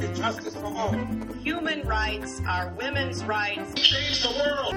[0.00, 0.92] and justice for all.
[1.42, 3.74] Human rights are women's rights.
[3.74, 4.74] Change the world.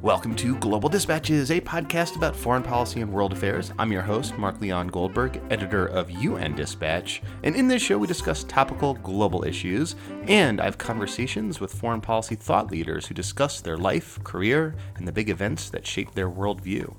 [0.00, 3.72] Welcome to Global Dispatches, a podcast about foreign policy and world affairs.
[3.78, 7.22] I'm your host, Mark Leon Goldberg, editor of UN Dispatch.
[7.44, 9.94] And in this show, we discuss topical global issues,
[10.26, 15.06] and I have conversations with foreign policy thought leaders who discuss their life, career, and
[15.06, 16.94] the big events that shape their worldview.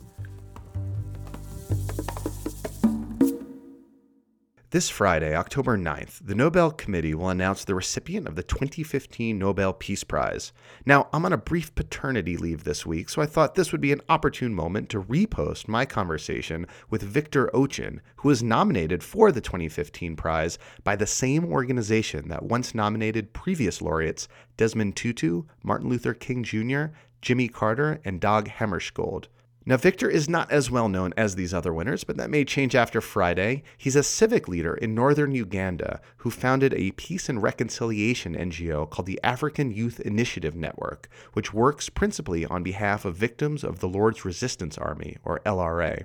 [4.73, 9.71] This Friday, October 9th, the Nobel Committee will announce the recipient of the 2015 Nobel
[9.71, 10.51] Peace Prize.
[10.83, 13.91] Now, I'm on a brief paternity leave this week, so I thought this would be
[13.91, 19.41] an opportune moment to repost my conversation with Victor Ochen, who was nominated for the
[19.41, 24.27] 2015 prize by the same organization that once nominated previous laureates
[24.57, 26.85] Desmond Tutu, Martin Luther King Jr.,
[27.21, 29.27] Jimmy Carter, and Dag Hammarskjöld.
[29.65, 32.75] Now, Victor is not as well known as these other winners, but that may change
[32.75, 33.63] after Friday.
[33.77, 39.05] He's a civic leader in northern Uganda who founded a peace and reconciliation NGO called
[39.05, 44.25] the African Youth Initiative Network, which works principally on behalf of victims of the Lord's
[44.25, 46.03] Resistance Army, or LRA.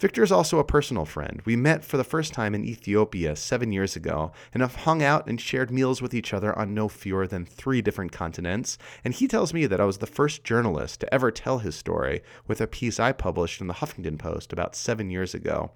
[0.00, 1.42] Victor is also a personal friend.
[1.44, 5.26] We met for the first time in Ethiopia seven years ago and have hung out
[5.26, 8.78] and shared meals with each other on no fewer than three different continents.
[9.04, 12.22] And he tells me that I was the first journalist to ever tell his story
[12.46, 15.70] with a piece I published in the Huffington Post about seven years ago.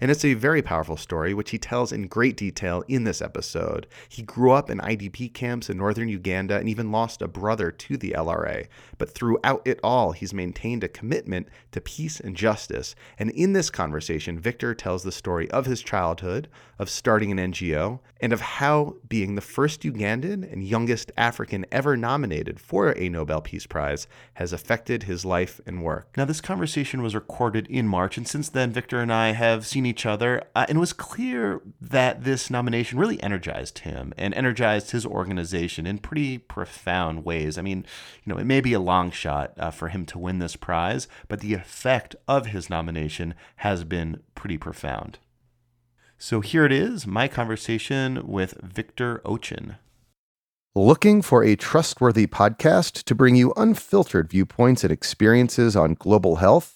[0.00, 3.86] And it's a very powerful story, which he tells in great detail in this episode.
[4.08, 7.96] He grew up in IDP camps in northern Uganda and even lost a brother to
[7.96, 8.66] the LRA.
[8.98, 12.94] But throughout it all, he's maintained a commitment to peace and justice.
[13.18, 18.00] And in this conversation, Victor tells the story of his childhood, of starting an NGO,
[18.20, 23.40] and of how being the first Ugandan and youngest African ever nominated for a Nobel
[23.40, 26.08] Peace Prize has affected his life and work.
[26.16, 29.85] Now, this conversation was recorded in March, and since then, Victor and I have seen
[29.86, 34.90] each other, uh, and it was clear that this nomination really energized him and energized
[34.90, 37.56] his organization in pretty profound ways.
[37.56, 37.86] I mean,
[38.24, 41.08] you know, it may be a long shot uh, for him to win this prize,
[41.28, 45.18] but the effect of his nomination has been pretty profound.
[46.18, 49.76] So here it is my conversation with Victor Ochen.
[50.74, 56.75] Looking for a trustworthy podcast to bring you unfiltered viewpoints and experiences on global health?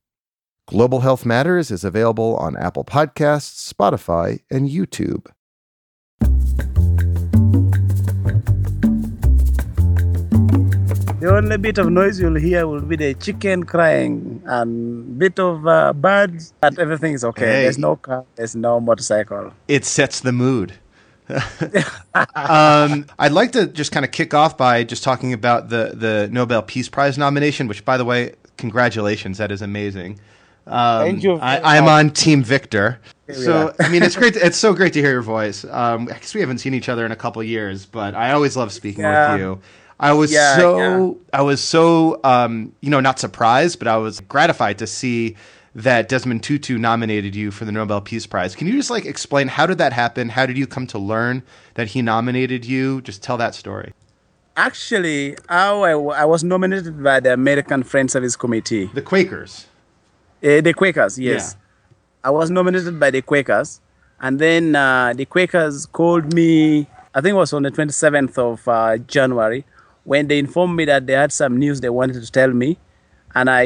[0.71, 5.27] Global Health Matters is available on Apple Podcasts, Spotify, and YouTube.
[11.19, 15.67] The only bit of noise you'll hear will be the chicken crying and bit of
[15.67, 17.45] uh, birds, but everything is okay.
[17.45, 17.61] Hey.
[17.63, 19.51] There's no car, there's no motorcycle.
[19.67, 20.71] It sets the mood.
[21.27, 26.29] um, I'd like to just kind of kick off by just talking about the the
[26.31, 30.17] Nobel Peace Prize nomination, which, by the way, congratulations, that is amazing.
[30.67, 31.33] Um, Thank you.
[31.35, 32.99] I, am on Team Victor.
[33.33, 34.33] So I mean, it's great.
[34.33, 35.65] To, it's so great to hear your voice.
[35.65, 38.55] Um, I guess we haven't seen each other in a couple years, but I always
[38.55, 39.33] love speaking yeah.
[39.33, 39.61] with you.
[39.99, 41.39] I was yeah, so yeah.
[41.39, 45.35] I was so um, you know not surprised, but I was gratified to see
[45.75, 48.55] that Desmond Tutu nominated you for the Nobel Peace Prize.
[48.55, 50.29] Can you just like explain how did that happen?
[50.29, 51.43] How did you come to learn
[51.75, 53.01] that he nominated you?
[53.01, 53.93] Just tell that story.
[54.57, 58.87] Actually, I, I was nominated by the American Friends Service Committee.
[58.93, 59.67] The Quakers.
[60.43, 61.55] Uh, the Quakers, yes.
[61.55, 61.59] Yeah.
[62.23, 63.79] I was nominated by the Quakers,
[64.19, 66.87] and then uh, the Quakers called me.
[67.13, 69.65] I think it was on the 27th of uh, January
[70.03, 72.77] when they informed me that they had some news they wanted to tell me,
[73.35, 73.65] and I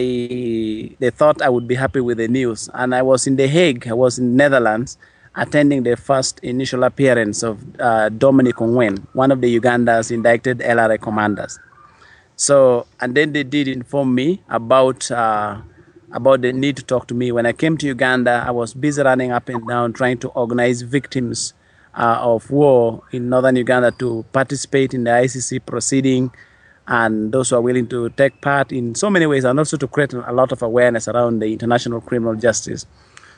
[1.00, 2.70] they thought I would be happy with the news.
[2.74, 3.88] And I was in The Hague.
[3.88, 4.98] I was in Netherlands
[5.36, 11.00] attending the first initial appearance of uh, Dominic Ongwen, one of the Uganda's indicted LRA
[11.00, 11.60] commanders.
[12.38, 15.62] So, and then they did inform me about uh,
[16.12, 17.32] about the need to talk to me.
[17.32, 20.82] When I came to Uganda, I was busy running up and down trying to organize
[20.82, 21.54] victims
[21.96, 26.32] uh, of war in northern Uganda to participate in the ICC proceeding
[26.88, 29.88] and those who are willing to take part in so many ways and also to
[29.88, 32.86] create a lot of awareness around the international criminal justice.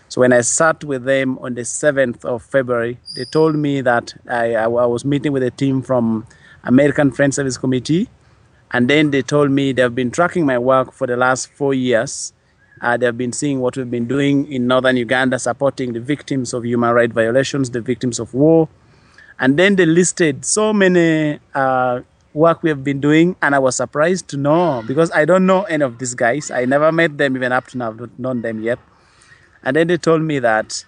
[0.09, 4.13] So when I sat with them on the 7th of February, they told me that
[4.29, 6.25] I, I, was meeting with a team from
[6.63, 8.09] American Friends Service Committee,
[8.71, 12.33] and then they told me they've been tracking my work for the last four years
[12.81, 16.53] Uh, they have been seeing what we've been doing in northern Uganda, supporting the victims
[16.53, 18.69] of human rights violations, the victims of war.
[19.39, 22.01] And then they listed so many uh,
[22.33, 25.63] work we have been doing, and I was surprised to know because I don't know
[25.63, 26.51] any of these guys.
[26.51, 28.79] I never met them even up to now, I've not known them yet.
[29.63, 30.85] And then they told me that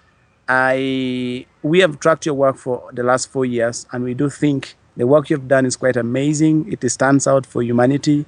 [0.48, 4.76] I we have tracked your work for the last four years, and we do think
[4.96, 6.72] the work you've done is quite amazing.
[6.72, 8.26] It stands out for humanity.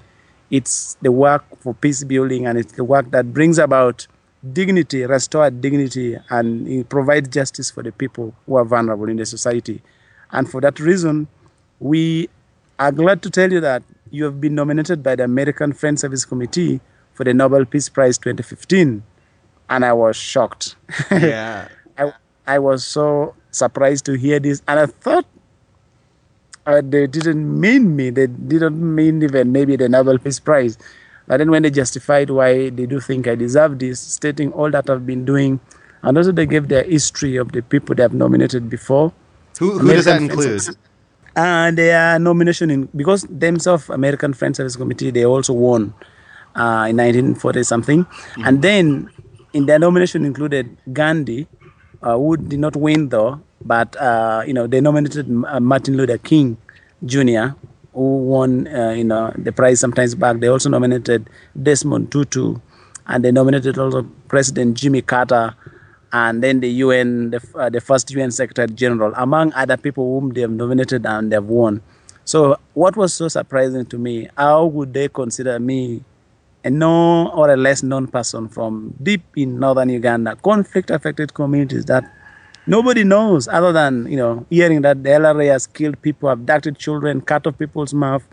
[0.52, 4.06] It's the work for peace building, and it's the work that brings about
[4.52, 9.26] dignity, restore dignity, and it provides justice for the people who are vulnerable in the
[9.26, 9.82] society.
[10.30, 11.26] And for that reason,
[11.80, 12.28] we
[12.78, 16.26] are glad to tell you that you have been nominated by the American Friends Service
[16.26, 16.80] Committee
[17.14, 19.02] for the Nobel Peace Prize 2015.
[19.70, 20.76] And I was shocked.
[21.10, 21.68] Yeah.
[21.96, 22.12] I,
[22.46, 25.24] I was so surprised to hear this, and I thought
[26.66, 28.10] uh, they didn't mean me.
[28.10, 30.78] They didn't mean even maybe the Nobel Peace Prize.
[31.26, 34.90] But then when they justified why they do think I deserve this, stating all that
[34.90, 35.60] I've been doing,
[36.02, 39.12] and also they gave their history of the people they have nominated before.
[39.58, 40.62] Who, who does that include?
[41.34, 45.94] And their nomination in because themselves American Friends Service Committee they also won
[46.54, 48.06] uh, in 1940 something,
[48.44, 49.08] and then
[49.54, 51.46] in their nomination included Gandhi,
[52.02, 56.18] uh, who did not win though, but uh, you know they nominated uh, Martin Luther
[56.18, 56.56] King
[57.04, 57.54] Jr.
[57.92, 60.38] who won uh, you know the prize sometimes back.
[60.40, 61.28] They also nominated
[61.60, 62.56] Desmond Tutu,
[63.06, 65.54] and they nominated also President Jimmy Carter
[66.12, 70.30] and then the UN, the, uh, the first UN Secretary General, among other people whom
[70.30, 71.80] they have nominated and they have won.
[72.24, 76.04] So, what was so surprising to me, how would they consider me
[76.64, 81.86] a known or a less known person from deep in northern Uganda, conflict affected communities
[81.86, 82.04] that
[82.66, 87.20] nobody knows other than, you know, hearing that the LRA has killed people, abducted children,
[87.20, 88.26] cut off people's mouth.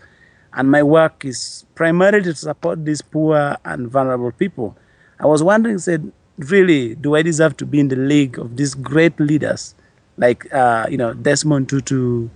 [0.53, 4.75] And my work is primarily to support these poor and vulnerable people.
[5.19, 8.73] I was wondering, said, really, do I deserve to be in the league of these
[8.73, 9.75] great leaders
[10.17, 12.29] like, uh, you know, Desmond Tutu,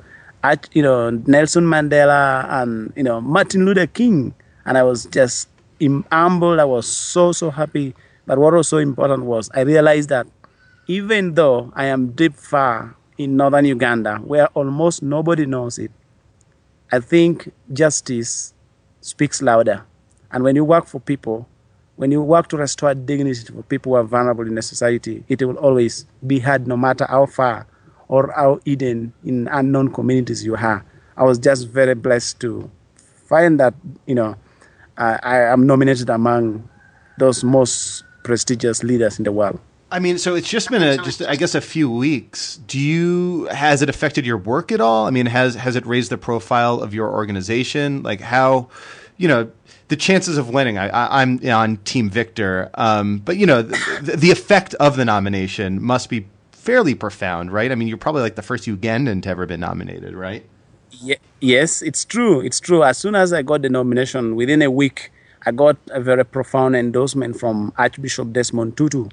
[0.73, 4.33] you know, Nelson Mandela, and you know, Martin Luther King?
[4.65, 5.49] And I was just
[6.11, 6.59] humbled.
[6.59, 7.95] I was so so happy.
[8.25, 10.27] But what was so important was I realized that
[10.87, 15.91] even though I am deep far in northern Uganda, where almost nobody knows it,
[16.91, 18.53] I think justice
[19.01, 19.85] speaks louder.
[20.31, 21.47] And when you work for people,
[21.95, 25.43] when you work to restore dignity for people who are vulnerable in the society, it
[25.43, 27.67] will always be heard no matter how far
[28.07, 30.83] or how hidden in unknown communities you are.
[31.15, 32.69] I was just very blessed to
[33.25, 33.73] find that,
[34.05, 34.35] you know,
[34.97, 36.67] I, I am nominated among
[37.17, 39.59] those most prestigious leaders in the world.
[39.93, 42.57] I mean, so it's just been a just I guess a few weeks.
[42.65, 45.05] Do you has it affected your work at all?
[45.05, 48.01] I mean, has has it raised the profile of your organization?
[48.01, 48.69] Like how,
[49.17, 49.51] you know,
[49.89, 50.79] the chances of winning.
[50.79, 54.73] I, I I'm you know, on Team Victor, um, but you know, the, the effect
[54.75, 57.71] of the nomination must be fairly profound, right?
[57.71, 60.43] I mean, you're probably like the first Ugandan to ever been nominated, right?
[60.89, 62.41] Ye- yes, it's true.
[62.41, 62.83] It's true.
[62.83, 65.11] As soon as I got the nomination, within a week,
[65.45, 69.09] I got a very profound endorsement from Archbishop Desmond Tutu,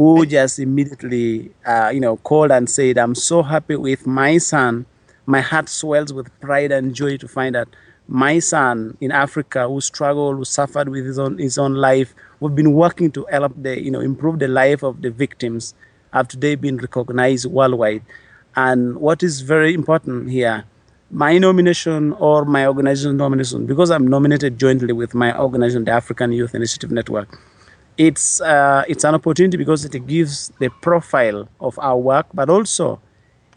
[0.00, 4.86] who just immediately, uh, you know, called and said, "I'm so happy with my son.
[5.26, 7.68] My heart swells with pride and joy to find that
[8.08, 12.54] my son in Africa, who struggled, who suffered with his own his own life, we've
[12.62, 15.74] been working to help the, you know, improve the life of the victims,
[16.14, 18.02] have today been recognized worldwide.
[18.56, 20.64] And what is very important here."
[21.12, 26.30] my nomination or my organization's nomination, because I'm nominated jointly with my organization, the African
[26.30, 27.36] Youth Initiative Network,
[28.00, 32.98] it's uh, it's an opportunity because it gives the profile of our work, but also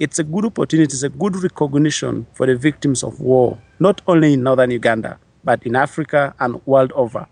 [0.01, 4.33] it's a good opportunity, it's a good recognition for the victims of war, not only
[4.33, 7.25] in northern Uganda, but in Africa and world over.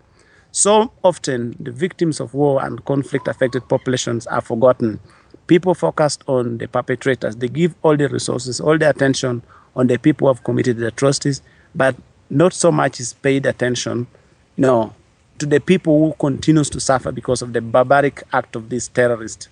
[0.53, 5.01] So often, the victims of war and conflict affected populations are forgotten.
[5.47, 7.35] People focused on the perpetrators.
[7.35, 9.43] They give all the resources, all the attention
[9.75, 11.41] on the people who have committed the atrocities,
[11.75, 11.97] but
[12.29, 14.07] not so much is paid attention,
[14.55, 14.93] know,
[15.41, 19.49] to the people who continues to suffer because of the barbaric act of these terrorists.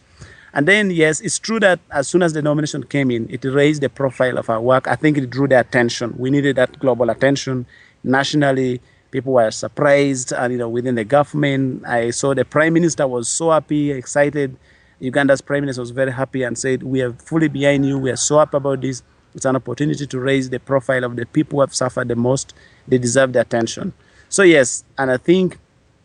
[0.54, 3.82] And then, yes, it's true that as soon as the nomination came in, it raised
[3.82, 4.88] the profile of our work.
[4.88, 6.14] I think it drew the attention.
[6.16, 7.66] We needed that global attention
[8.04, 8.82] nationally.
[9.10, 13.28] People were surprised, and you know, within the government, I saw the prime minister was
[13.28, 14.56] so happy, excited.
[15.00, 17.98] Uganda's prime minister was very happy and said, "We are fully behind you.
[17.98, 19.02] We are so happy about this.
[19.34, 22.54] It's an opportunity to raise the profile of the people who have suffered the most.
[22.88, 23.94] They deserve the attention."
[24.30, 25.58] So yes, and I think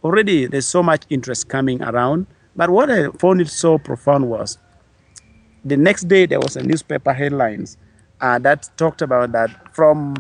[0.05, 2.27] already there's so much interest coming around.
[2.55, 4.59] But what I found it so profound was
[5.65, 7.79] the next day there was a newspaper headlines
[8.21, 10.15] uh, that talked about that from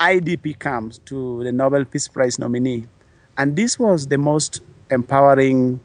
[0.00, 2.86] IDP camps to the Nobel Peace Prize nominee,
[3.38, 4.60] and this was the most
[4.90, 5.80] empowering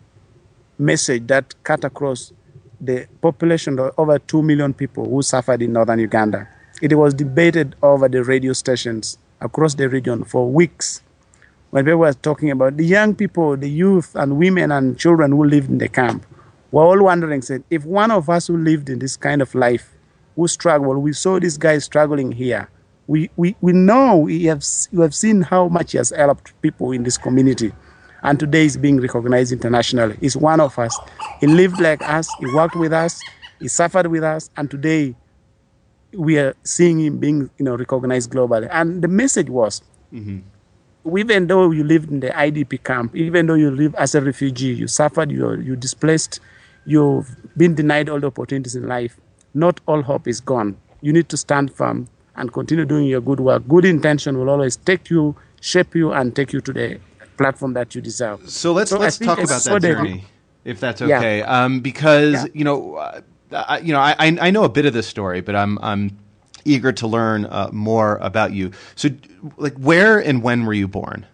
[0.78, 2.34] message that cut across
[2.82, 6.50] the population of over 2 million people who suffered in northern Uganda.
[6.82, 11.04] It was debated over the radio stations across the region for weeks
[11.72, 15.44] when people were talking about the young people, the youth, and women and children who
[15.46, 16.26] lived in the camp.
[16.72, 19.94] We're all wondering, said, if one of us who lived in this kind of life,
[20.36, 22.70] who struggled, we saw this guy struggling here,
[23.08, 26.92] we, we, we know we have, we have seen how much he has helped people
[26.92, 27.74] in this community.
[28.24, 30.16] And today he's being recognized internationally.
[30.22, 30.98] He's one of us.
[31.40, 33.20] He lived like us, he worked with us,
[33.60, 35.16] he suffered with us, and today
[36.14, 38.68] we are seeing him being you know, recognized globally.
[38.72, 39.82] And the message was
[40.14, 40.40] mm-hmm.
[41.18, 44.74] Even though you lived in the IDP camp, even though you live as a refugee,
[44.74, 46.40] you suffered, you're, you displaced,
[46.86, 49.20] you've been denied all the opportunities in life,
[49.54, 50.78] not all hope is gone.
[51.02, 53.68] You need to stand firm and continue doing your good work.
[53.68, 57.00] Good intention will always take you, shape you, and take you to the
[57.38, 58.48] platform that you deserve.
[58.50, 60.26] So let's So let's talk about that journey,
[60.64, 61.18] if that's Yeah.
[61.18, 61.42] okay.
[61.42, 62.46] Um, because Yeah.
[62.54, 65.56] you know, uh, I, you know, I I know a bit of this story, but
[65.56, 66.12] I'm I'm
[66.66, 68.72] eager to learn uh, more about you.
[68.96, 69.10] So,
[69.58, 71.26] like, where and when were you born?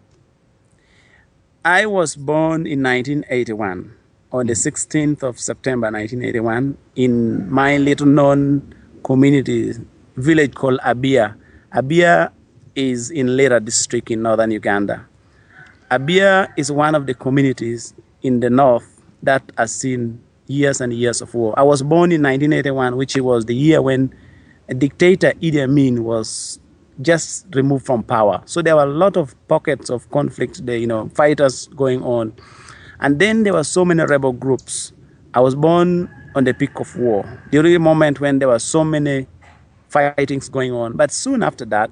[1.66, 3.94] I was born in 1981,
[4.32, 9.74] on the 16th of September 1981, in my little known community
[10.16, 11.36] village called Abia.
[11.74, 12.32] Abia
[12.76, 15.06] is in Lira district in northern Uganda.
[15.92, 21.22] Abia is one of the communities in the north that has seen years and years
[21.22, 21.54] of war.
[21.58, 24.14] I was born in 1981, which was the year when
[24.70, 26.60] a dictator Idi Amin was
[27.02, 28.42] just removed from power.
[28.46, 32.34] So there were a lot of pockets of conflict, the, you know, fighters going on.
[33.00, 34.94] And then there were so many rebel groups.
[35.34, 38.84] I was born on the peak of war, during a moment when there were so
[38.84, 39.28] many
[39.90, 40.94] fightings going on.
[40.94, 41.92] But soon after that,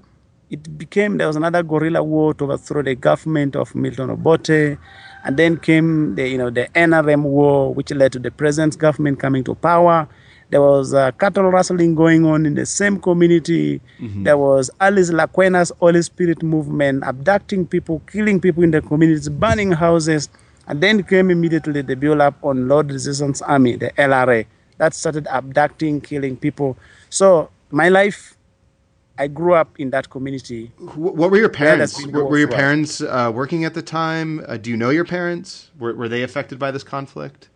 [0.50, 4.78] it became there was another guerrilla war to overthrow the government of Milton Obote,
[5.24, 9.20] and then came the you know the NRM war, which led to the present government
[9.20, 10.08] coming to power.
[10.52, 13.82] There was uh, cattle rustling going on in the same community.
[14.00, 19.72] There was Alice Lakwena's Holy Spirit movement, abducting people, killing people in the communities, burning
[19.72, 20.30] houses.
[20.68, 24.46] And then came immediately the build up on Lord Resistance Army, the LRA,
[24.78, 26.78] that started abducting, killing people.
[27.10, 28.36] So my life,
[29.18, 30.72] I grew up in that community.
[30.96, 32.02] What were your parents?
[32.02, 34.44] been Were, were your parents uh, working at the time?
[34.48, 35.72] Uh, do you know your parents?
[35.80, 37.50] Were, were they affected by this conflict?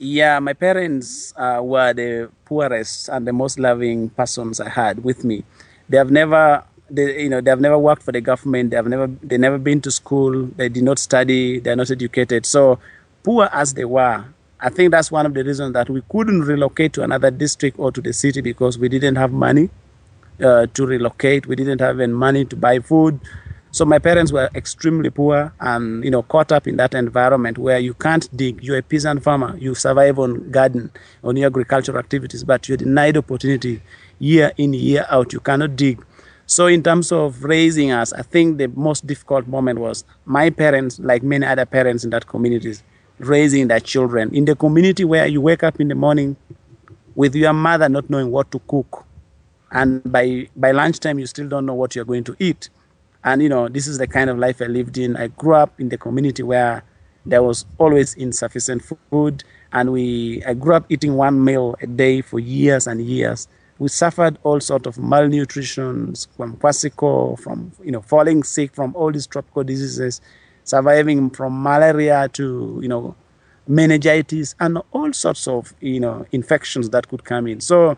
[0.00, 5.24] Yeah, my parents uh, were the poorest and the most loving persons I had with
[5.24, 5.44] me.
[5.90, 8.70] They have never, they, you know, they have never worked for the government.
[8.70, 10.46] They have never, they never been to school.
[10.56, 11.60] They did not study.
[11.60, 12.46] They are not educated.
[12.46, 12.78] So,
[13.24, 14.24] poor as they were,
[14.58, 17.92] I think that's one of the reasons that we couldn't relocate to another district or
[17.92, 19.68] to the city because we didn't have money
[20.42, 21.46] uh, to relocate.
[21.46, 23.20] We didn't have any money to buy food.
[23.72, 27.78] So my parents were extremely poor and you know caught up in that environment where
[27.78, 28.62] you can't dig.
[28.62, 29.56] You're a peasant farmer.
[29.58, 30.90] You survive on garden,
[31.22, 33.80] on your agricultural activities, but you're denied opportunity
[34.18, 35.32] year in year out.
[35.32, 36.04] You cannot dig.
[36.46, 40.98] So in terms of raising us, I think the most difficult moment was my parents,
[40.98, 42.74] like many other parents in that community,
[43.20, 46.36] raising their children in the community where you wake up in the morning
[47.14, 49.04] with your mother not knowing what to cook
[49.72, 52.70] and by by lunchtime you still don't know what you're going to eat
[53.24, 55.78] and you know this is the kind of life i lived in i grew up
[55.80, 56.82] in the community where
[57.26, 62.20] there was always insufficient food and we i grew up eating one meal a day
[62.20, 63.48] for years and years
[63.78, 69.12] we suffered all sort of malnutrition from kwashiorkor from you know falling sick from all
[69.12, 70.20] these tropical diseases
[70.64, 73.14] surviving from malaria to you know
[73.68, 77.96] meningitis and all sorts of you know infections that could come in so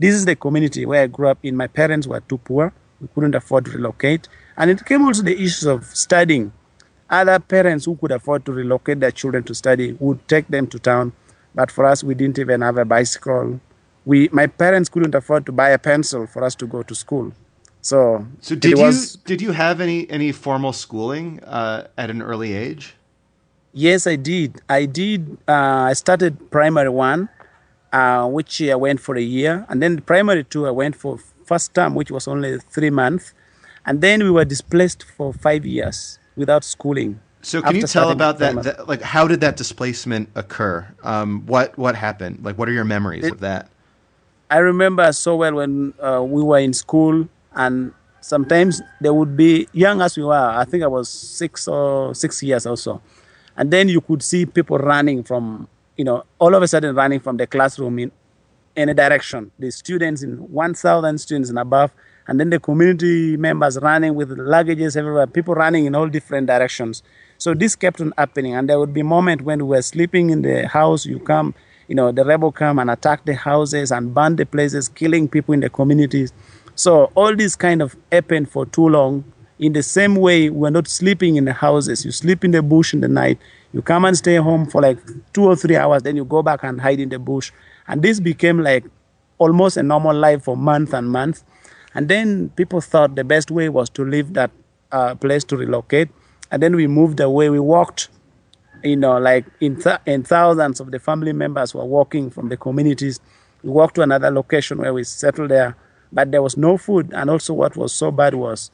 [0.00, 1.54] this is the community where I grew up in.
[1.58, 2.72] My parents were too poor.
[3.02, 4.28] We couldn't afford to relocate.
[4.60, 6.52] And it came also the issues of studying.
[7.08, 10.78] Other parents who could afford to relocate their children to study would take them to
[10.78, 11.12] town.
[11.54, 13.58] But for us, we didn't even have a bicycle.
[14.04, 17.32] We, my parents couldn't afford to buy a pencil for us to go to school.
[17.80, 18.92] So, So did you
[19.24, 22.94] did you have any any formal schooling uh, at an early age?
[23.72, 24.60] Yes, I did.
[24.68, 25.38] I did.
[25.48, 27.30] Uh, I started primary one,
[27.94, 31.72] uh, which I went for a year, and then primary two I went for first
[31.72, 33.32] term, which was only three months,
[33.86, 37.20] and then we were displaced for five years without schooling.
[37.42, 38.86] So can you tell about that, that?
[38.86, 40.86] Like, how did that displacement occur?
[41.02, 42.44] Um, what what happened?
[42.44, 43.70] Like, what are your memories of that?
[44.50, 49.68] I remember so well when uh, we were in school, and sometimes there would be
[49.72, 50.34] young as we were.
[50.34, 53.00] I think I was six or six years or so,
[53.56, 57.20] and then you could see people running from, you know, all of a sudden running
[57.20, 58.12] from the classroom in
[58.76, 59.50] any direction.
[59.58, 61.92] The students in one thousand students and above,
[62.30, 65.26] and then the community members running with luggages everywhere.
[65.26, 67.02] People running in all different directions.
[67.38, 70.42] So this kept on happening, and there would be moment when we were sleeping in
[70.42, 71.04] the house.
[71.04, 71.56] You come,
[71.88, 75.54] you know, the rebel come and attack the houses and burn the places, killing people
[75.54, 76.32] in the communities.
[76.76, 79.24] So all this kind of happened for too long.
[79.58, 82.04] In the same way, we're not sleeping in the houses.
[82.04, 83.40] You sleep in the bush in the night.
[83.72, 84.98] You come and stay home for like
[85.32, 87.50] two or three hours, then you go back and hide in the bush.
[87.88, 88.84] And this became like
[89.38, 91.42] almost a normal life for months and months.
[91.94, 94.50] And then people thought the best way was to leave that
[94.92, 96.08] uh, place to relocate.
[96.50, 97.50] And then we moved away.
[97.50, 98.08] We walked,
[98.82, 102.56] you know, like in, th- in thousands of the family members were walking from the
[102.56, 103.20] communities.
[103.62, 105.76] We walked to another location where we settled there,
[106.12, 107.12] but there was no food.
[107.14, 108.70] And also, what was so bad was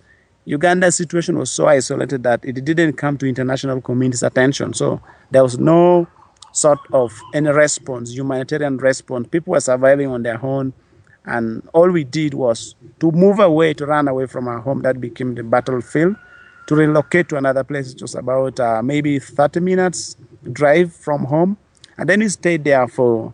[0.47, 4.75] Uganda's situation was so isolated that it didn't come to international community's attention.
[4.75, 6.07] So there was no
[6.53, 9.27] sort of any response, humanitarian response.
[9.29, 10.73] People were surviving on their own.
[11.27, 14.83] And all we did was to move away, to run away from our home.
[14.83, 16.17] That became the battlefield.
[16.69, 20.17] To relocate to another place, it was about uh, maybe 30 minutes
[20.53, 21.57] drive from home.
[21.99, 23.33] And then we stayed there for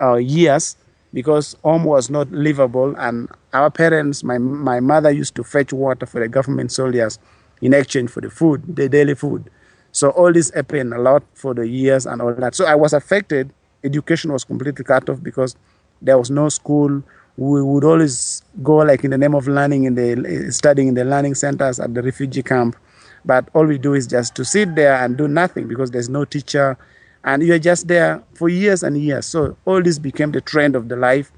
[0.00, 0.76] uh, years
[1.12, 2.94] because home was not livable.
[2.98, 7.18] And our parents, my, my mother used to fetch water for the government soldiers
[7.60, 9.48] in exchange for the food, the daily food.
[9.92, 12.54] So all this happened a lot for the years and all that.
[12.54, 13.52] So I was affected.
[13.84, 15.54] Education was completely cut off because
[16.02, 17.02] there was no school.
[17.36, 20.94] We would always go like in the name of learning in the eh, studying in
[20.94, 22.76] the learning centers at the refugee camp.
[23.24, 26.24] But all we do is just to sit there and do nothing because there's no
[26.24, 26.76] teacher
[27.24, 29.26] and you're just there for years and years.
[29.26, 31.32] So all this became the trend of the life,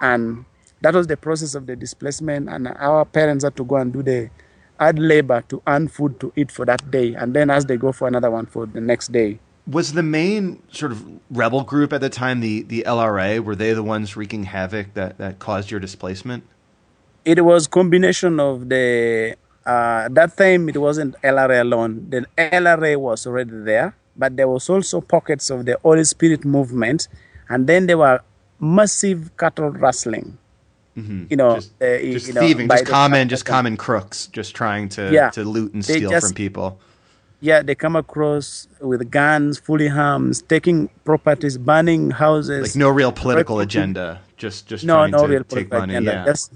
[0.00, 0.44] and
[0.82, 2.48] that was the process of the displacement.
[2.48, 4.30] And our parents had to go and do the
[4.78, 7.92] hard labor to earn food to eat for that day, and then as they go
[7.92, 9.38] for another one for the next day.
[9.66, 13.40] Was the main sort of rebel group at the time the the LRA?
[13.42, 16.44] Were they the ones wreaking havoc that that caused your displacement?
[17.24, 19.36] It was combination of the.
[19.64, 22.06] Uh, that time it wasn't LRA alone.
[22.10, 27.08] The LRA was already there but there was also pockets of the Holy Spirit movement,
[27.48, 28.20] and then there were
[28.60, 30.38] massive cattle rustling.
[30.96, 31.24] Mm-hmm.
[31.30, 34.88] You know, just, uh, just you know, thieving, just common, just common crooks, just trying
[34.90, 35.30] to Yeah.
[35.30, 36.78] to loot and steal just- from people.
[37.44, 42.62] Yeah, they come across with guns, fully armed, taking properties, burning houses.
[42.68, 45.92] Like no real political agenda, just just no, trying no to real take political money.
[45.92, 46.12] agenda.
[46.12, 46.24] Yeah.
[46.24, 46.52] Just,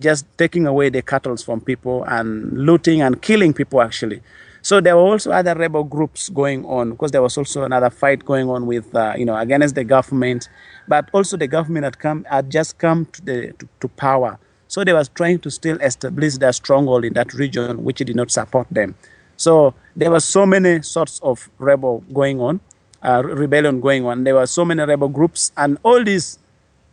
[0.00, 4.22] just taking away the cattle from people and looting and killing people actually.
[4.62, 8.24] So there were also other rebel groups going on because there was also another fight
[8.24, 10.48] going on with uh, you know against the government,
[10.88, 14.38] but also the government had come had just come to the to, to power.
[14.68, 18.30] So they was trying to still establish their stronghold in that region, which did not
[18.30, 18.94] support them.
[19.40, 22.60] So there were so many sorts of rebel going on,
[23.02, 24.24] uh, rebellion going on.
[24.24, 26.38] There were so many rebel groups, and all these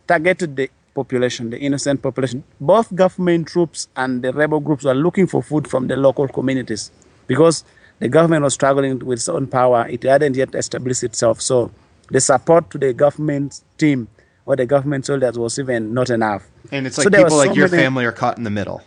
[0.06, 2.42] targeted the population, the innocent population.
[2.58, 6.90] Both government troops and the rebel groups were looking for food from the local communities
[7.26, 7.64] because
[7.98, 9.86] the government was struggling with its own power.
[9.86, 11.42] It hadn't yet established itself.
[11.42, 11.70] So
[12.10, 14.08] the support to the government team
[14.46, 16.48] or the government soldiers was even not enough.
[16.72, 18.80] and it's like there people were like your many- family are caught in the middle.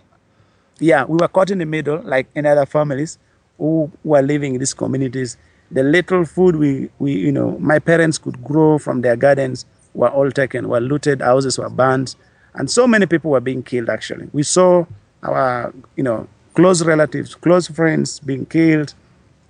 [0.79, 3.19] yeah, we were caught in the middle, like in other families
[3.61, 5.37] who were living in these communities.
[5.69, 10.09] The little food we, we, you know, my parents could grow from their gardens were
[10.09, 12.15] all taken, were looted, houses were burned,
[12.55, 13.87] and so many people were being killed.
[13.89, 14.85] Actually, we saw
[15.21, 18.95] our, you know, close relatives, close friends being killed,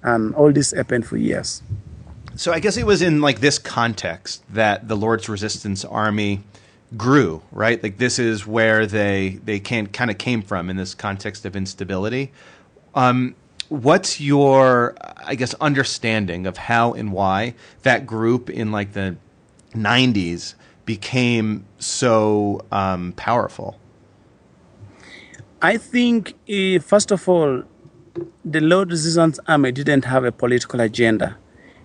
[0.03, 1.63] and all this happened for years.
[2.35, 6.43] So I guess it was in like this context that the Lord's Resistance Army
[6.97, 7.81] grew, right?
[7.81, 11.55] Like this is where they they can kind of came from in this context of
[11.55, 12.33] instability.
[12.93, 13.35] Um,
[13.71, 14.93] what's your,
[15.25, 19.15] I guess, understanding of how and why that group in like the
[19.73, 20.55] '90s
[20.85, 23.79] became so um, powerful?
[25.61, 27.63] I think, eh, first of all,
[28.43, 31.37] the Lord Resistance Army didn't have a political agenda.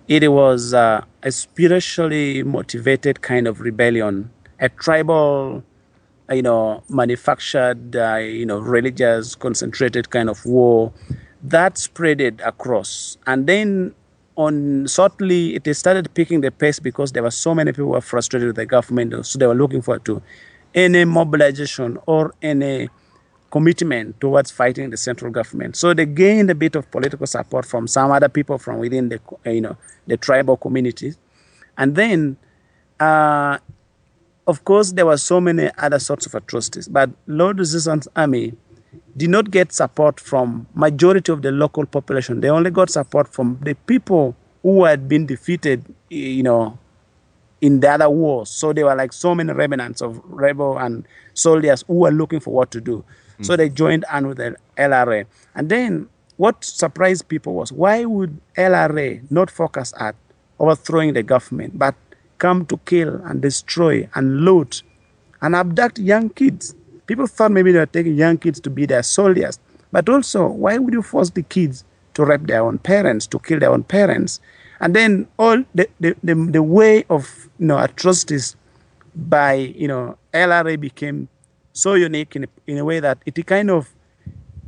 [0.09, 5.63] It was uh, a spiritually motivated kind of rebellion, a tribal,
[6.29, 10.91] uh, you know, manufactured, uh, you know, religious, concentrated kind of war
[11.43, 13.17] that spreaded across.
[13.25, 13.93] And then
[14.35, 18.47] on shortly, it started picking the pace because there were so many people were frustrated
[18.47, 20.21] with the government, so they were looking forward to
[20.75, 22.89] any mobilization or any
[23.49, 25.75] commitment towards fighting the central government.
[25.75, 29.19] So they gained a bit of political support from some other people from within the
[29.45, 31.17] uh, you know the tribal communities,
[31.77, 32.37] and then.
[32.99, 33.59] Uh,
[34.47, 38.53] of course, there were so many other sorts of atrocities, but Lord Resistance Army
[39.17, 42.39] did not get support from majority of the local population.
[42.41, 46.77] They only got support from the people who had been defeated, you know,
[47.61, 48.49] in the other wars.
[48.49, 52.53] So they were like so many remnants of rebel and soldiers who were looking for
[52.53, 53.03] what to do.
[53.37, 53.43] Hmm.
[53.43, 55.25] So they joined on with the LRA.
[55.55, 60.15] And then what surprised people was why would LRA not focus at
[60.59, 61.95] overthrowing the government, but
[62.37, 64.83] come to kill and destroy and loot
[65.41, 66.75] and abduct young kids?
[67.07, 69.59] People thought maybe they were taking young kids to be their soldiers.
[69.91, 73.59] But also, why would you force the kids to rape their own parents, to kill
[73.59, 74.41] their own parents?
[74.79, 78.55] And then all the, the, the, the way of you know atrocities
[79.15, 81.29] by you know LRA became
[81.73, 83.93] so unique in a, in a way that it kind of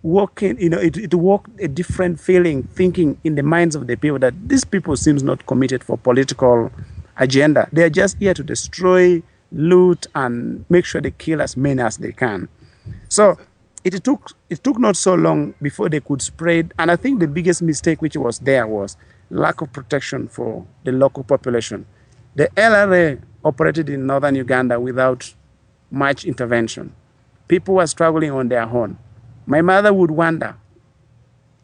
[0.01, 3.97] working you know it, it worked a different feeling thinking in the minds of the
[3.97, 6.71] people that these people seems not committed for political
[7.17, 11.81] agenda they are just here to destroy loot and make sure they kill as many
[11.81, 12.47] as they can.
[13.07, 13.37] So
[13.83, 17.27] it took it took not so long before they could spread and i think the
[17.27, 18.97] biggest mistake which was there was
[19.29, 21.85] lack of protection for the local population.
[22.35, 25.33] The lra operated in northern uganda without
[25.91, 26.93] much intervention.
[27.47, 28.97] People were struggling on their own.
[29.45, 30.55] My mother would wonder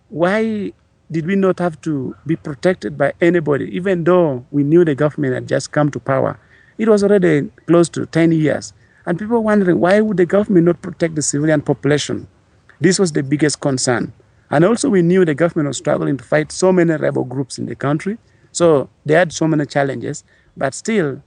[0.09, 0.71] why
[1.11, 5.33] did we not have to be protected by anybody even though we knew the government
[5.33, 6.39] had just come to power
[6.77, 8.73] it was already close to 10 years
[9.05, 12.27] and people were wondering why would the government not protect the civilian population?
[12.81, 14.13] This was the biggest concern.
[14.49, 17.65] And also we knew the government was struggling to fight so many rebel groups in
[17.65, 18.17] the country.
[18.51, 20.23] So they had so many challenges,
[20.55, 21.21] but still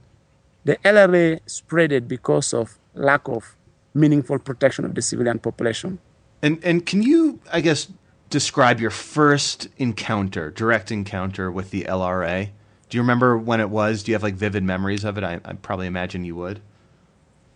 [0.65, 3.55] the LRA spread it because of lack of
[3.93, 5.99] meaningful protection of the civilian population.
[6.41, 7.87] And and can you, I guess,
[8.29, 12.49] describe your first encounter, direct encounter with the LRA?
[12.89, 14.03] Do you remember when it was?
[14.03, 15.23] Do you have like vivid memories of it?
[15.23, 16.61] I, I probably imagine you would.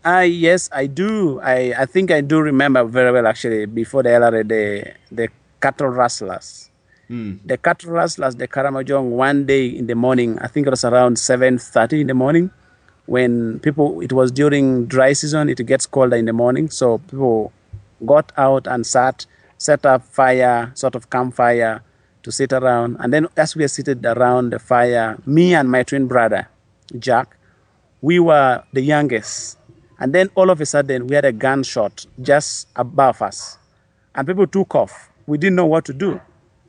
[0.05, 1.39] Uh, yes, I do.
[1.41, 5.29] I, I think I do remember very well actually before the LRA, the, the
[5.61, 6.69] cattle rustlers.
[7.09, 7.39] Mm.
[7.45, 11.17] The cattle rustlers, the Karamojong, one day in the morning, I think it was around
[11.17, 12.51] 7.30 in the morning,
[13.05, 17.51] when people, it was during dry season, it gets colder in the morning, so people
[18.05, 19.25] got out and sat,
[19.57, 21.81] set up fire, sort of campfire
[22.23, 22.97] to sit around.
[22.99, 26.47] And then as we were seated around the fire, me and my twin brother,
[26.97, 27.37] Jack,
[28.01, 29.57] we were the youngest
[30.03, 33.57] and then all of a sudden, we had a gunshot just above us.
[34.13, 35.09] And people took off.
[35.27, 36.19] We didn't know what to do.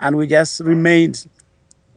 [0.00, 1.26] And we just remained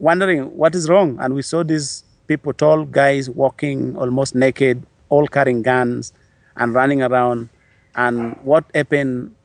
[0.00, 1.16] wondering what is wrong.
[1.20, 6.12] And we saw these people, tall guys, walking almost naked, all carrying guns
[6.56, 7.50] and running around.
[7.94, 9.36] And what happened?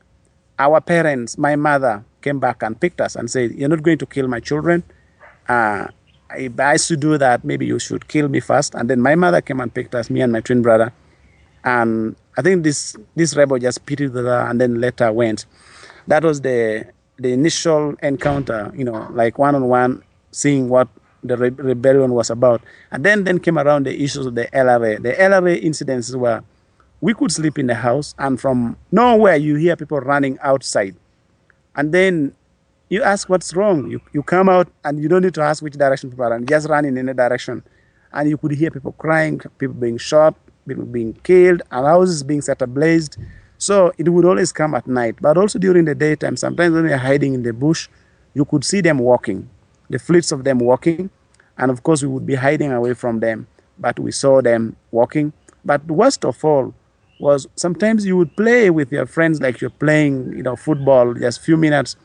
[0.58, 4.06] Our parents, my mother, came back and picked us and said, You're not going to
[4.06, 4.82] kill my children.
[5.48, 5.86] Uh,
[6.36, 8.74] if I should do that, maybe you should kill me first.
[8.74, 10.92] And then my mother came and picked us, me and my twin brother
[11.64, 15.46] and I think this this rebel just pitied her and then later went.
[16.06, 16.86] That was the
[17.18, 20.88] the initial encounter, you know, like one on one, seeing what
[21.22, 22.60] the re- rebellion was about,
[22.92, 25.02] and then then came around the issues of the LRA.
[25.02, 26.42] The LRA incidents were
[27.00, 30.94] we could sleep in the house, and from nowhere you hear people running outside,
[31.76, 32.34] and then
[32.88, 33.90] you ask what's wrong.
[33.90, 36.48] You you come out and you don't need to ask which direction people are, and
[36.48, 37.62] just run in any direction,
[38.12, 40.34] and you could hear people crying, people being shot,
[40.66, 43.10] people being killed, and houses being set ablaze.
[43.58, 46.36] So it would always come at night, but also during the daytime.
[46.36, 47.88] Sometimes when you're hiding in the bush,
[48.34, 49.48] you could see them walking,
[49.88, 51.08] the fleets of them walking,
[51.56, 53.46] and of course we would be hiding away from them,
[53.78, 55.32] but we saw them walking.
[55.64, 56.74] But worst of all
[57.18, 61.40] was sometimes you would play with your friends like you're playing, you know, football, just
[61.40, 61.96] few minutes,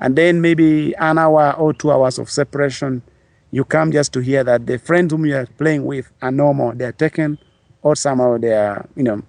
[0.00, 3.02] and then maybe an hour or two hours of separation,
[3.50, 6.52] you come just to hear that the friends whom you are playing with are no
[6.52, 6.74] more.
[6.74, 7.38] They're taken
[7.82, 9.22] or somehow they are, you know,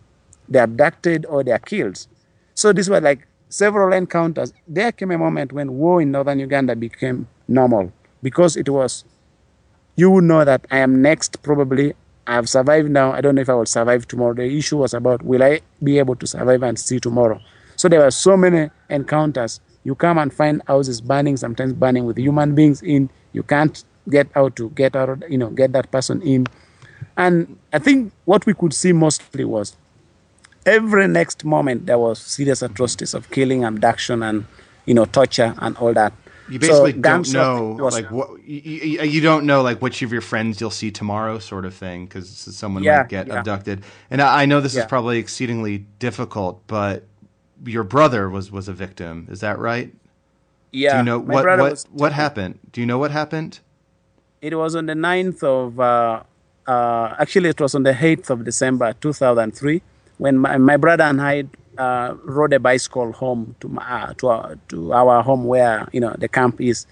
[0.48, 2.06] they're abducted or they're killed.
[2.54, 4.54] So these were like several encounters.
[4.68, 9.06] There came a moment when war in northern Uganda became normal because it was,
[9.96, 11.94] you would know that I am next probably.
[12.30, 13.12] I have survived now.
[13.12, 14.36] I don't know if I will survive tomorrow.
[14.36, 17.42] The issue was about will I be able to survive and see tomorrow.
[17.76, 19.60] So there were so many encounters.
[19.84, 23.10] You come and find houses burning, sometimes burning with human beings in.
[23.34, 26.46] You can't get out to get out, you know, get that person in.
[27.18, 29.76] And I think what we could see mostly was
[30.68, 34.46] every next moment there was serious atrocities of killing, abduction, and
[34.86, 36.14] you know torture and all that.
[36.50, 40.22] You basically so, don't know like what you, you, don't know like which of your
[40.22, 43.40] friends you'll see tomorrow, sort of thing, because someone yeah, might get yeah.
[43.40, 43.84] abducted.
[44.10, 44.82] And I, I know this yeah.
[44.82, 47.06] is probably exceedingly difficult, but
[47.66, 49.28] your brother was was a victim.
[49.30, 49.94] Is that right?
[50.72, 50.94] Yeah.
[50.94, 52.60] Do you know what what what happened?
[52.72, 53.60] Do you know what happened?
[54.42, 56.24] It was on the 9th of uh,
[56.70, 59.82] uh, actually, it was on the 8th of December 2003
[60.20, 61.46] when my, my brother and I
[61.80, 66.14] uh, rode a bicycle home to, uh, to, our, to our home where you know
[66.18, 66.86] the camp is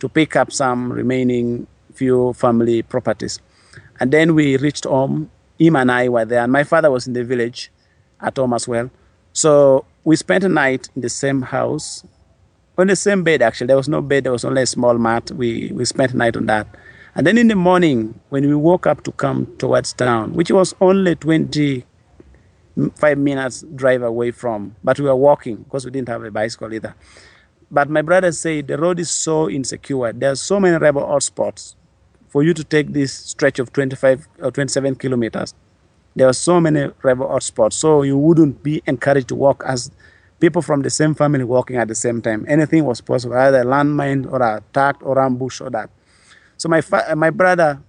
[0.00, 3.40] to pick up some remaining few family properties.
[4.00, 5.30] And then we reached home.
[5.58, 7.70] Him and I were there, and my father was in the village
[8.20, 8.90] at home as well.
[9.32, 12.04] So we spent a night in the same house.
[12.78, 13.68] on the same bed actually.
[13.68, 15.30] There was no bed, there was only a small mat.
[15.30, 16.66] We we spent a night on that.
[17.14, 20.74] And then in the morning, when we woke up to come towards town, which was
[20.80, 21.14] only
[22.74, 26.72] 25 minutes drive away from, but we were walking because we didn't have a bicycle
[26.72, 26.94] either.
[27.70, 30.12] But my brother said the road is so insecure.
[30.12, 31.74] There are so many rebel hotspots
[32.28, 35.54] for you to take this stretch of 25 or 27 kilometers.
[36.14, 39.90] There are so many rebel hotspots, so you wouldn't be encouraged to walk as
[40.40, 42.44] people from the same family walking at the same time.
[42.48, 45.88] Anything was possible, either landmine or attack or ambush or that.
[46.56, 46.82] So my
[47.14, 47.80] my brother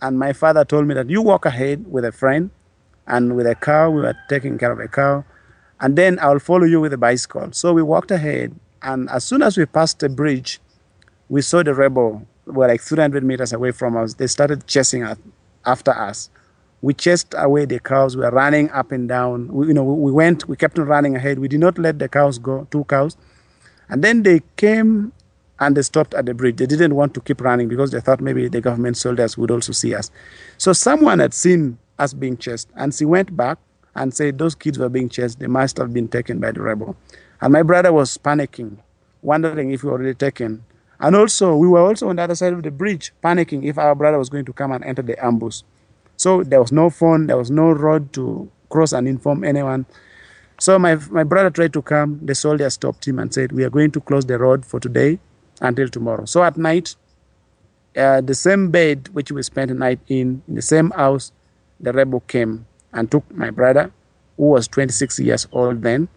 [0.00, 2.50] and my father told me that you walk ahead with a friend
[3.08, 3.90] and with a cow.
[3.90, 5.24] We were taking care of a cow,
[5.80, 7.48] and then I'll follow you with a bicycle.
[7.52, 10.60] So we walked ahead, and as soon as we passed the bridge,
[11.28, 14.14] we saw the rebel were like 300 meters away from us.
[14.14, 15.18] They started chasing us,
[15.66, 16.30] after us.
[16.80, 18.16] We chased away the cows.
[18.16, 19.48] We were running up and down.
[19.48, 20.48] We, you know, we went.
[20.48, 21.40] We kept on running ahead.
[21.40, 22.68] We did not let the cows go.
[22.70, 23.16] Two cows,
[23.88, 25.12] and then they came
[25.60, 26.56] and they stopped at the bridge.
[26.56, 29.72] They didn't want to keep running because they thought maybe the government soldiers would also
[29.72, 30.10] see us.
[30.56, 33.58] So someone had seen us being chased, and she went back
[33.94, 35.40] and said those kids were being chased.
[35.40, 36.96] They must have been taken by the rebel.
[37.40, 38.78] And my brother was panicking,
[39.22, 40.64] wondering if we were already taken.
[41.00, 43.94] And also, we were also on the other side of the bridge, panicking if our
[43.94, 45.62] brother was going to come and enter the ambush.
[46.16, 49.86] So there was no phone, there was no road to cross and inform anyone.
[50.60, 52.18] So my, my brother tried to come.
[52.22, 55.20] The soldier stopped him and said, We are going to close the road for today
[55.60, 56.24] until tomorrow.
[56.24, 56.96] So at night,
[57.96, 61.30] uh, the same bed which we spent the night in, in the same house,
[61.80, 63.90] the rebel came and took my brother,
[64.36, 66.08] who was 26 years old then,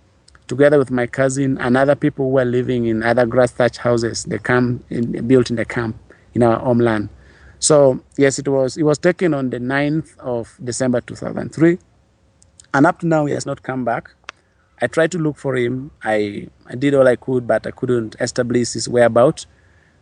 [0.48, 4.26] together with my cousin and other people who were living in other grass thatched houses,
[4.26, 5.96] they camp in, built in the camp
[6.34, 7.10] in our homeland.
[7.60, 11.78] So yes, it was it was taken on the 9th of December 2003,
[12.74, 14.12] and up to now he has not come back.
[14.82, 15.92] I tried to look for him.
[16.04, 19.46] I, I did all I could, but I couldn't establish his whereabouts.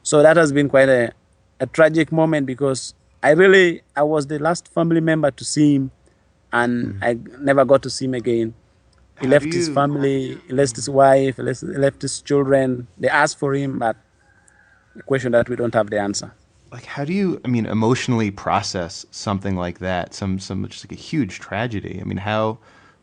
[0.03, 1.11] So that has been quite a,
[1.59, 5.91] a tragic moment because I really I was the last family member to see him,
[6.53, 7.03] and mm.
[7.03, 8.53] I never got to see him again.
[9.19, 12.87] He How left his family, he left his wife, he left, he left his children.
[12.97, 13.97] They asked for him, but
[14.95, 16.33] the question that we don't have the answer
[16.71, 20.91] like how do you i mean emotionally process something like that some some just like
[20.91, 22.57] a huge tragedy i mean how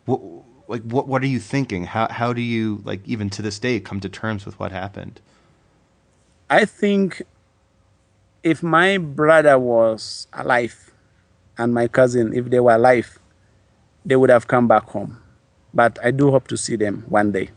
[0.05, 0.20] what
[0.68, 3.81] like what what are you thinking how how do you like even to this day
[3.81, 5.20] come to terms with what happened
[6.50, 7.22] i think
[8.46, 10.92] if my brother was alive
[11.59, 13.18] and my cousin if they were alive
[14.04, 15.20] they would have come back home.
[15.74, 17.50] But i do hope to see them one day.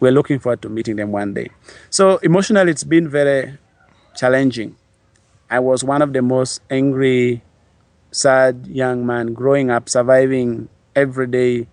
[0.00, 1.50] We're looking forward to meeting them one day.
[1.90, 3.58] So emotionally it's been very
[4.16, 4.74] challenging.
[5.50, 7.42] I was one of the most angry,
[8.10, 11.68] sad young man growing up, surviving every day,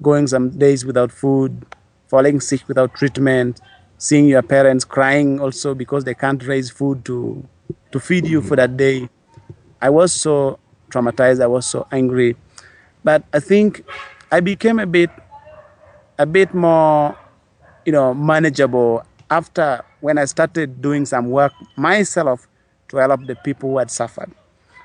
[0.00, 1.66] going some days without food,
[2.08, 3.60] falling sick without treatment,
[3.98, 7.46] seeing your parents crying also because they can't raise food to,
[7.92, 9.08] to feed you for that day.
[9.80, 10.58] I was so
[10.90, 12.36] traumatized, I was so angry.
[13.04, 13.84] But I think
[14.32, 15.10] I became a bit
[16.18, 17.16] a bit more,
[17.84, 22.48] you know, manageable after when I started doing some work myself
[22.88, 24.30] to help the people who had suffered.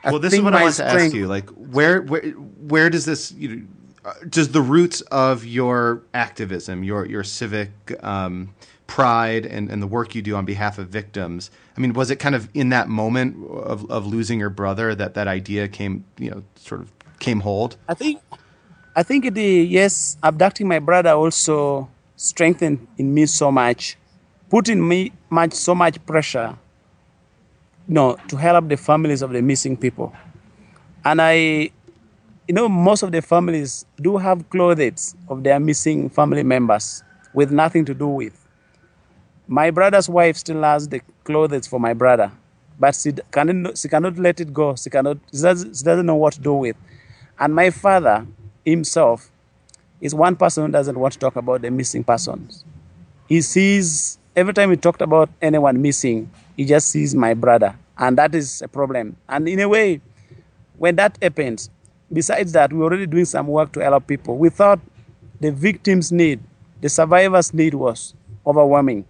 [0.03, 1.27] I well, this is what I want to ask you.
[1.27, 7.05] Like, where, where, where does this, you know, does the roots of your activism, your,
[7.05, 7.69] your civic
[8.03, 8.53] um,
[8.91, 11.49] pride, and, and the work you do on behalf of victims?
[11.77, 15.13] I mean, was it kind of in that moment of, of losing your brother that
[15.13, 17.77] that idea came, you know, sort of came hold?
[17.87, 18.19] I think,
[18.93, 19.37] I think it.
[19.37, 23.95] Yes, abducting my brother also strengthened in me so much,
[24.49, 26.57] putting me much so much pressure
[27.87, 30.13] you know, to help the families of the missing people.
[31.05, 31.71] And I,
[32.47, 37.51] you know, most of the families do have clothes of their missing family members with
[37.51, 38.40] nothing to do with.
[39.51, 42.31] My brother's wife still has the clothes for my brother,
[42.79, 44.77] but she cannot, she cannot let it go.
[44.77, 46.77] She cannot, she doesn't, she doesn't know what to do with.
[47.37, 48.25] And my father
[48.63, 49.29] himself
[49.99, 52.63] is one person who doesn't want to talk about the missing persons.
[53.27, 57.75] He sees, every time he talked about anyone missing, he just sees my brother.
[57.97, 59.17] And that is a problem.
[59.27, 59.99] And in a way,
[60.77, 61.69] when that happens,
[62.13, 64.37] besides that, we're already doing some work to help people.
[64.37, 64.79] We thought
[65.41, 66.39] the victims' need,
[66.79, 68.13] the survivors' need was
[68.47, 69.03] overwhelming.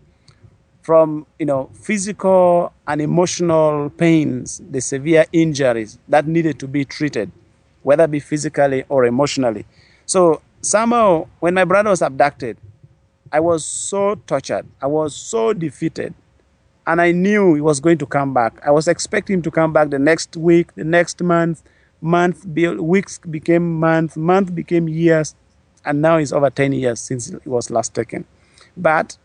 [0.82, 7.32] From you know physical and emotional pains, the severe injuries that needed to be treated,
[7.84, 9.65] whether it be physically or emotionally.
[10.06, 12.58] So somehow, when my brother was abducted,
[13.32, 14.67] I was so tortured.
[14.82, 16.13] I was so defeated
[16.88, 18.60] and I knew he was going to come back.
[18.65, 21.63] I was expecting him to come back the next week, the next month,
[22.02, 25.36] month, weeks became months, month became years,
[25.86, 28.26] and now it's over 10 years since he was last taken.
[28.76, 29.17] But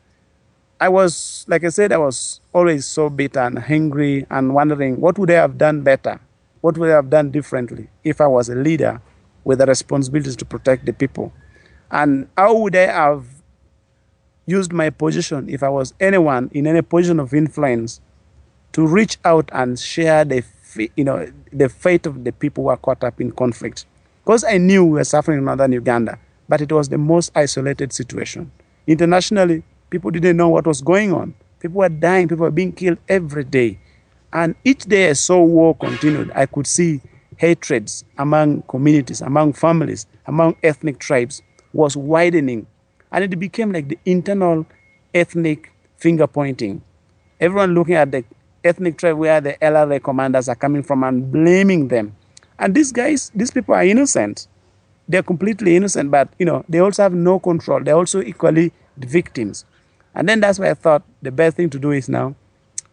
[0.79, 5.19] I was, like I said, I was always so bitter and angry and wondering what
[5.19, 6.21] would I have done better?
[6.61, 9.01] What would I have done differently if I was a leader
[9.45, 11.33] with the responsibilities to protect the people?
[11.91, 13.25] And how would I have
[14.45, 18.01] used my position if I was anyone in any position of influence
[18.73, 20.45] to reach out and share the,
[20.97, 23.87] you know, the fate of the people who are caught up in conflict?
[24.25, 27.93] Because I knew we were suffering in northern Uganda, but it was the most isolated
[27.95, 28.51] situation.
[28.87, 31.35] Internationally, people didn't know what was going on.
[31.61, 33.79] People were dying, people were being killed every day.
[34.33, 37.01] And each day I saw war continued, I could see
[37.37, 42.67] hatreds among communities, among families, among ethnic tribes was widening.
[43.13, 44.67] And it became like the internal
[45.15, 46.83] ethnic finger pointing.
[47.41, 48.25] Everyone looking at the
[48.65, 52.17] ethnic tribe where the LRA commanders are coming from and blaming them.
[52.59, 54.49] And these guys, these people are innocent.
[55.09, 57.83] They're completely innocent, but you know, they also have no control.
[57.83, 59.65] They're also equally the victims.
[60.17, 62.35] And then that's why I thought the best thing to do is now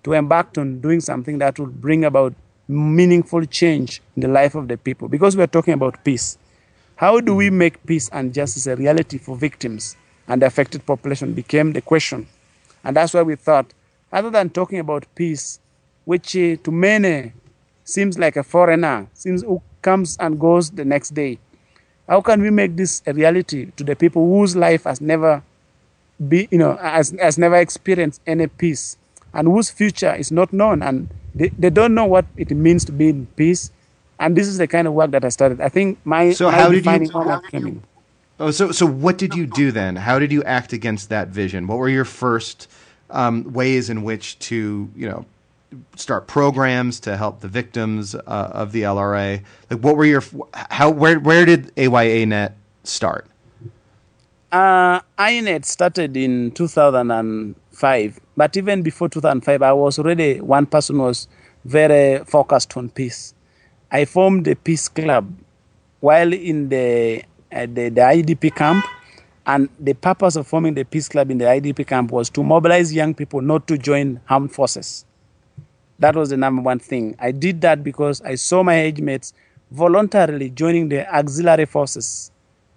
[0.03, 2.36] to embark on doing something that will bring about
[2.67, 5.07] meaningful change in the life of the people.
[5.07, 6.38] Because we're talking about peace.
[6.97, 9.95] How do we make peace and justice a reality for victims
[10.27, 12.27] and the affected population became the question.
[12.83, 13.73] And that's why we thought,
[14.12, 15.59] other than talking about peace,
[16.05, 17.33] which uh, to many
[17.83, 21.39] seems like a foreigner, seems who comes and goes the next day,
[22.07, 25.41] how can we make this a reality to the people whose life has never
[26.28, 28.97] be, you know, has, has never experienced any peace
[29.34, 32.91] and whose future is not known and they, they don't know what it means to
[32.91, 33.71] be in peace.
[34.19, 35.60] And this is the kind of work that I started.
[35.60, 37.84] I think my, So my how did you- honor came in.
[38.39, 39.95] Oh, so so what did you do then?
[39.95, 41.67] How did you act against that vision?
[41.67, 42.67] What were your first
[43.12, 45.26] um, ways in which to you know
[45.95, 49.43] start programs to help the victims uh, of the LRA?
[49.69, 50.23] Like, what were your
[50.71, 53.28] how where where did AYINET start?
[54.54, 61.28] Uh, INET started in 2005, but even before 2005, I was already one person was
[61.66, 63.34] very focused on peace.
[63.92, 65.34] I formed a peace club
[66.02, 68.86] while in the, uh, the the IDP camp,
[69.48, 72.94] and the purpose of forming the peace club in the IDP camp was to mobilize
[72.94, 75.04] young people not to join armed forces.
[75.98, 77.16] That was the number one thing.
[77.18, 79.34] I did that because I saw my age mates
[79.72, 82.30] voluntarily joining the auxiliary forces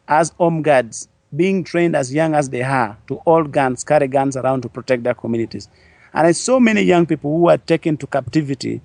[0.09, 4.37] as home guards, being trained as young as they are to hold guns, carry guns
[4.37, 5.69] around to protect their communities.
[6.15, 8.81] And I saw many young people who were taken to captivity,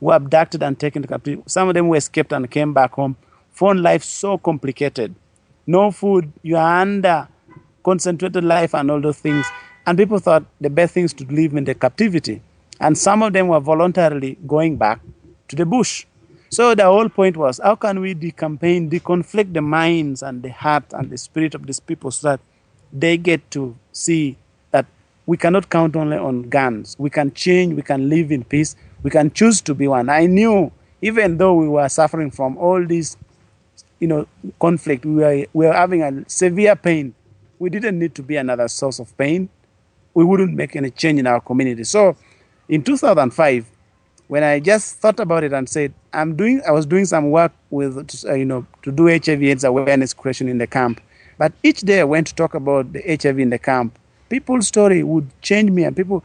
[0.00, 1.42] who were abducted and taken to captivity.
[1.46, 3.16] Some of them were escaped and came back home,
[3.52, 5.14] found life so complicated.
[5.66, 7.28] No food, you are under
[7.84, 9.46] concentrated life and all those things.
[9.86, 12.40] And people thought the best things to live in the captivity.
[12.80, 15.00] And some of them were voluntarily going back
[15.48, 16.06] to the bush.
[16.52, 20.84] So the whole point was how can we decampaign, deconflict the minds and the heart
[20.92, 22.40] and the spirit of these people so that
[22.92, 24.36] they get to see
[24.70, 24.84] that
[25.24, 26.94] we cannot count only on guns.
[26.98, 30.10] We can change, we can live in peace, we can choose to be one.
[30.10, 33.16] I knew even though we were suffering from all these
[33.98, 34.26] you know,
[34.60, 37.14] conflict, we were, we were having a severe pain.
[37.60, 39.48] We didn't need to be another source of pain.
[40.12, 41.84] We wouldn't make any change in our community.
[41.84, 42.14] So
[42.68, 43.71] in 2005,
[44.28, 47.52] when I just thought about it and said, I'm doing, I was doing some work
[47.70, 51.00] with, uh, you know, to do HIV/AIDS awareness creation in the camp.
[51.38, 53.98] But each day I went to talk about the HIV in the camp.
[54.28, 56.24] People's story would change me, and people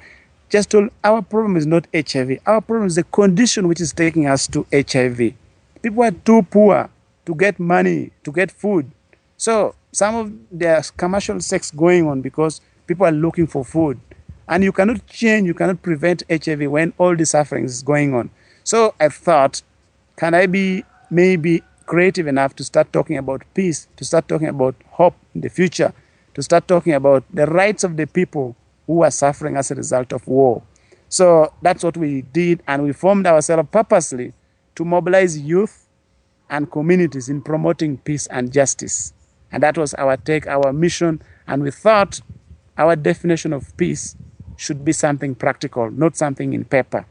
[0.50, 2.40] just told our problem is not HIV.
[2.46, 5.34] Our problem is the condition which is taking us to HIV.
[5.82, 6.90] People are too poor
[7.26, 8.90] to get money, to get food.
[9.36, 14.00] So some of there's commercial sex going on because people are looking for food.
[14.48, 18.30] And you cannot change, you cannot prevent HIV when all the suffering is going on.
[18.64, 19.62] So I thought,
[20.16, 24.76] can I be maybe creative enough to start talking about peace, to start talking about
[24.92, 25.94] hope in the future,
[26.34, 28.56] to start talking about the rights of the people
[28.86, 30.62] who are suffering as a result of war.
[31.10, 34.34] So that's what we did, and we formed ourselves purposely
[34.76, 35.88] to mobilize youth
[36.50, 39.14] and communities in promoting peace and justice.
[39.52, 41.22] And that was our take, our mission.
[41.48, 42.22] And we thought
[42.78, 44.16] our definition of peace
[44.58, 47.06] should be something practical, not something in paper.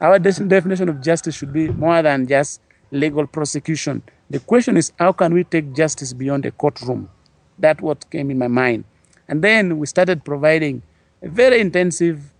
[0.00, 4.02] Our de- definition of justice should be more than just legal prosecution.
[4.30, 7.10] The question is how can we take justice beyond the courtroom?
[7.58, 8.84] That's what came in my mind.
[9.28, 10.82] And then we started providing
[11.22, 12.32] very intensive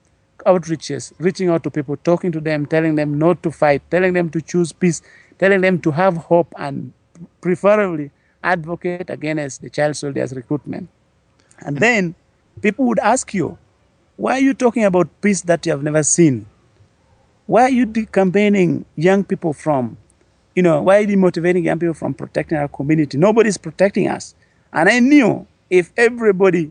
[0.47, 4.31] outreaches, reaching out to people, talking to them, telling them not to fight, telling them
[4.31, 5.03] to choose peace,
[5.39, 6.93] telling them to have hope and
[7.41, 8.11] preferably
[8.43, 10.89] advocate against the child soldiers recruitment.
[11.61, 12.15] And then
[12.63, 13.59] people would ask you,
[14.21, 16.45] why are you talking about peace that you have never seen?
[17.47, 19.97] Why are you campaigning young people from,
[20.55, 23.17] you know, why are you motivating young people from protecting our community?
[23.17, 24.35] Nobody's protecting us.
[24.75, 26.71] And I knew if everybody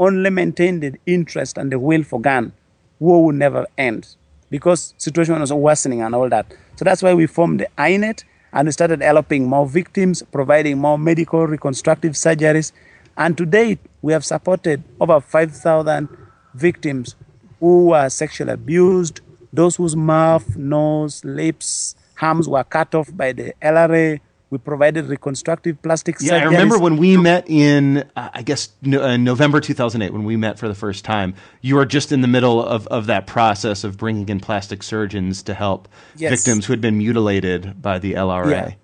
[0.00, 2.52] only maintained the interest and the will for gun,
[2.98, 4.16] war will never end
[4.50, 6.52] because situation was worsening and all that.
[6.74, 10.98] So that's why we formed the INET and we started helping more victims, providing more
[10.98, 12.72] medical reconstructive surgeries.
[13.16, 16.08] And to date, we have supported over 5,000
[16.54, 17.14] victims
[17.60, 19.20] who were sexually abused,
[19.52, 24.20] those whose mouth, nose, lips, arms were cut off by the LRA.
[24.50, 26.38] We provided reconstructive plastic surgery.
[26.38, 30.24] Yeah, I remember when we met in, uh, I guess, no, uh, November 2008, when
[30.24, 31.34] we met for the first time.
[31.60, 35.42] You were just in the middle of, of that process of bringing in plastic surgeons
[35.42, 35.86] to help
[36.16, 36.30] Yes.
[36.30, 38.50] victims who had been mutilated by the LRA.
[38.50, 38.74] Yeah.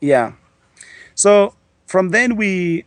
[0.00, 0.32] Yeah.
[1.14, 1.54] So
[1.86, 2.86] from then we,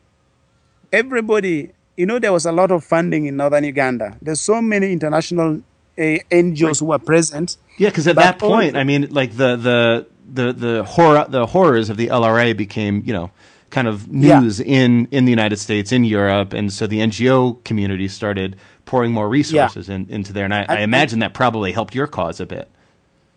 [0.91, 4.15] everybody, you know, there was a lot of funding in northern Uganda.
[4.21, 5.49] There's so many international
[5.97, 6.01] uh,
[6.45, 7.57] NGOs who were present.
[7.77, 11.89] Yeah, because at that point, I mean, like the the the the horror the horrors
[11.89, 13.31] of the LRA became, you know,
[13.69, 14.39] kind of Yeah.
[14.39, 19.11] news in in the United States, in Europe, and so the NGO community started pouring
[19.11, 22.39] more resources in, into there, and I, I And- imagine that probably helped your cause
[22.39, 22.67] a bit.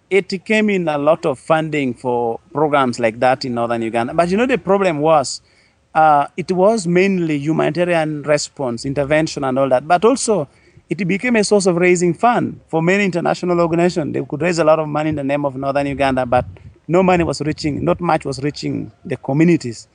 [0.08, 4.14] It came in a lot of funding for programs like that in northern Uganda.
[4.14, 5.40] But you know, the problem was
[5.94, 9.86] uh, it was mainly humanitarian response, intervention, and all that.
[9.86, 10.48] But also,
[10.88, 14.12] it became a source of raising fund for many international organizations.
[14.12, 16.44] They could raise a lot of money in the name of northern Uganda, but
[16.88, 19.88] no money was reaching, not much was reaching the communities.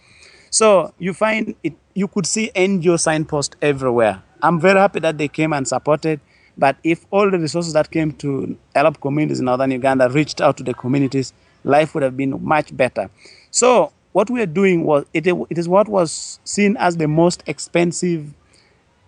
[0.49, 4.23] So you find it, you could see NGO signposts everywhere.
[4.41, 6.19] I'm very happy that they came and supported.
[6.57, 10.57] But if all the resources that came to help communities in northern Uganda reached out
[10.57, 11.33] to the communities,
[11.63, 13.09] life would have been much better.
[13.51, 17.43] So what we are doing was it, it is what was seen as the most
[17.45, 18.33] expensive,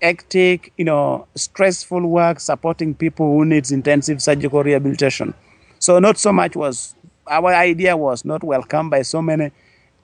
[0.04, 5.34] hectic, you know, stressful work supporting people who needs intensive surgical rehabilitation.
[5.80, 6.94] So not so much was
[7.26, 9.50] our idea was not welcomed by so many.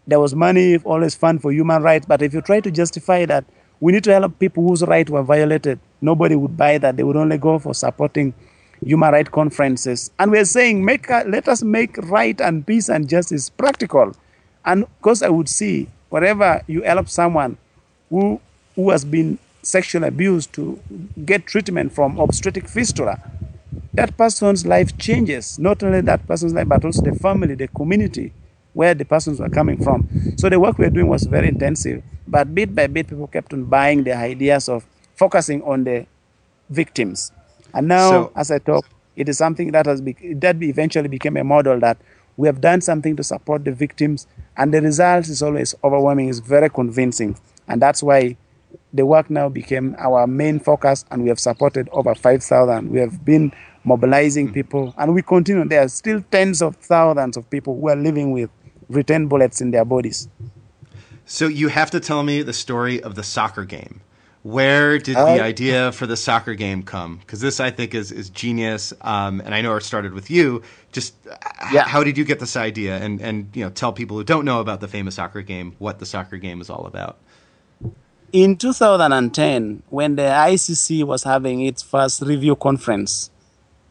[0.07, 3.45] There was money, always fund for human rights, but if you try to justify that
[3.81, 6.97] we need to help people whose rights were violated, nobody would buy that.
[6.97, 8.33] They would only go for supporting
[8.83, 10.09] human rights conferences.
[10.17, 14.15] And we're saying, make let us make right and peace and justice practical.
[14.65, 17.57] And because I would see wherever you help someone
[18.09, 18.39] who
[18.75, 20.79] who has been sexually abused to
[21.23, 23.19] get treatment from obstetric fistula,
[23.93, 25.57] that person's life changes.
[25.57, 28.33] Not only that person's life, but also the family, the community
[28.73, 30.07] where the persons were coming from.
[30.37, 32.03] So the work we were doing was very intensive.
[32.27, 34.85] But bit by bit, people kept on buying the ideas of
[35.15, 36.05] focusing on the
[36.69, 37.31] victims.
[37.73, 38.85] And now, So- as I talk,
[39.15, 41.97] it is something that has be- that eventually became a model that
[42.37, 44.27] we have done something to support the victims,
[44.57, 46.29] and the result is always overwhelming.
[46.29, 48.37] It's very convincing, and that's why
[48.93, 52.89] the work now became our main focus, and we have supported over 5,000.
[52.89, 54.53] We have been mobilizing hmm.
[54.53, 55.65] people, and we continue.
[55.65, 58.49] There are still tens of thousands of people who are living with
[58.89, 60.27] return bullets in their bodies.
[61.25, 64.01] So you have to tell me the story of the soccer game.
[64.45, 67.17] Where did the idea for the soccer game come?
[67.17, 68.93] Because this, I think, is is genius.
[69.01, 70.61] Um, and I know it started with you.
[70.91, 71.35] Just uh,
[71.73, 71.87] Yeah.
[71.87, 72.97] how did you get this idea?
[72.97, 75.97] And and you know, tell people who don't know about the famous soccer game what
[75.97, 77.17] the soccer game is all about.
[78.31, 83.31] In 2010, when the ICC was having its first review conference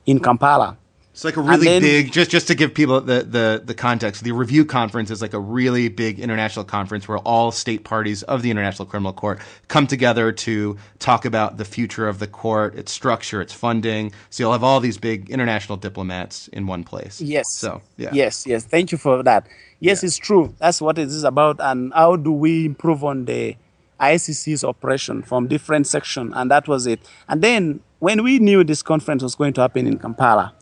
[0.06, 0.76] in Kampala,
[1.14, 2.10] It's like a really then- big.
[2.10, 5.38] Just just to give people the, the the context, the review conference is like a
[5.38, 9.38] really big international conference where all state parties of the International Criminal Court
[9.68, 14.10] come together to talk about the future of the court, its structure, its funding.
[14.30, 17.20] So you'll have all these big international diplomats in one place.
[17.20, 17.48] Yes.
[17.48, 18.10] So yeah.
[18.12, 18.64] Yes, yes.
[18.64, 19.46] Thank you for that.
[19.78, 20.52] Yes, it's true.
[20.58, 21.60] That's what it is about.
[21.60, 23.54] And how do we improve on the
[24.00, 26.32] ICC's operation from different sections?
[26.34, 26.98] And that was it.
[27.28, 30.54] And then when we knew this conference was going to happen in Kampala,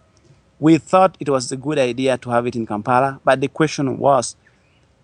[0.62, 3.20] we thought it was a good idea to have it in Kampala.
[3.24, 4.36] But the question was,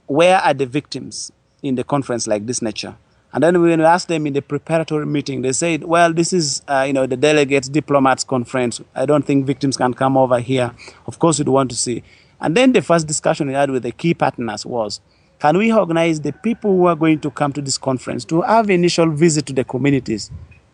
[0.07, 1.33] where are the victims
[1.65, 2.95] in the conference like this nature?
[3.33, 6.63] And then when we asked them in the preparatory meeting, they said, well, this is,
[6.69, 8.81] uh, you know, the delegates, diplomats conference.
[8.95, 10.73] I don't think victims can come over here.
[11.09, 12.05] Of course, we'd want to see.
[12.41, 15.01] And then the first discussion we had with the key partners was,
[15.41, 18.71] can we organize the people who are going to come to this conference to have
[18.71, 20.31] initial visit to the communities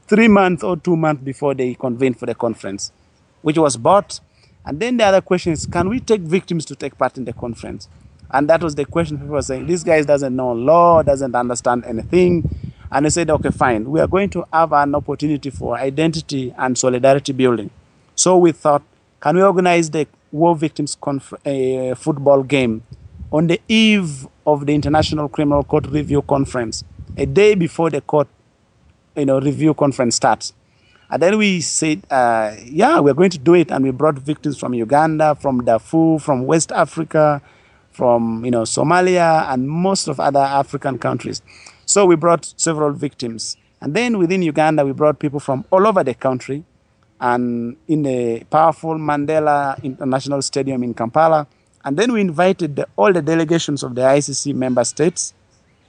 [0.08, 2.92] three months or two months before they convene for the conference,
[3.40, 4.20] which was bought.
[4.64, 7.32] And then the other question is, can we take victims to take part in the
[7.32, 7.88] conference?
[8.30, 11.84] And that was the question people were saying, this guy doesn't know law, doesn't understand
[11.84, 12.48] anything.
[12.90, 16.76] And they said, okay, fine, we are going to have an opportunity for identity and
[16.78, 17.70] solidarity building.
[18.14, 18.82] So we thought,
[19.20, 22.82] can we organize the War Victims Conf- uh, football game
[23.32, 26.84] on the eve of the International Criminal Court Review Conference,
[27.16, 28.28] a day before the court
[29.16, 30.52] you know, review conference starts.
[31.10, 33.70] And then we said, uh, yeah, we're going to do it.
[33.70, 37.42] And we brought victims from Uganda, from Darfur, from West Africa,
[37.90, 41.42] from, you know, Somalia, and most of other African countries.
[41.86, 43.56] So we brought several victims.
[43.80, 46.64] And then within Uganda, we brought people from all over the country
[47.20, 51.46] and in a powerful Mandela International Stadium in Kampala.
[51.84, 55.34] And then we invited the, all the delegations of the ICC member states.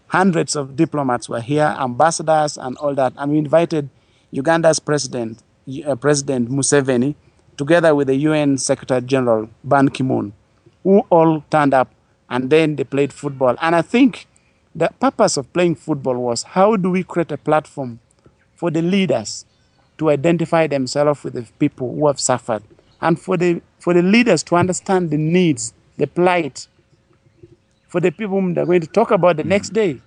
[0.08, 3.14] Hundreds of diplomats were here, ambassadors and all that.
[3.18, 3.90] And we invited
[4.36, 5.42] Uganda's president,
[5.86, 7.16] uh, President Museveni,
[7.58, 10.34] together with the UN Secretary General Ban Ki moon,
[10.84, 11.90] who all turned up
[12.30, 13.56] and then they played football.
[13.62, 14.28] And I think
[14.74, 18.00] the purpose of playing football was how do we create a platform
[18.56, 19.46] for the leaders
[19.98, 22.64] to identify themselves with the people who have suffered
[23.02, 26.68] and for the, for the leaders to understand the needs, the plight
[27.88, 30.02] for the people whom they're going to talk about the next day.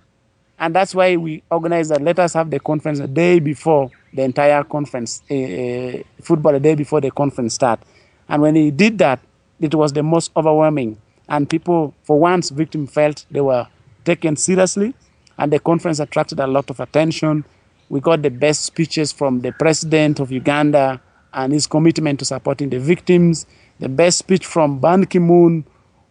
[0.59, 2.01] And that's why we organized that.
[2.01, 6.75] Let us have the conference a day before the entire conference, uh, football a day
[6.75, 7.79] before the conference start.
[8.27, 9.21] And when he did that,
[9.61, 10.97] it was the most overwhelming.
[11.29, 13.67] And people, for once, victim felt they were
[14.03, 14.93] taken seriously.
[15.37, 17.45] And the conference attracted a lot of attention.
[17.87, 21.01] We got the best speeches from the president of Uganda
[21.33, 23.45] and his commitment to supporting the victims.
[23.79, 25.65] The best speech from Ban Ki moon,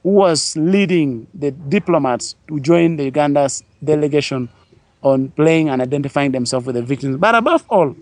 [0.09, 4.49] who was leading the diplomats to join the Uganda's delegation
[5.03, 7.19] on playing and identifying themselves with the victims.
[7.19, 7.95] But above all,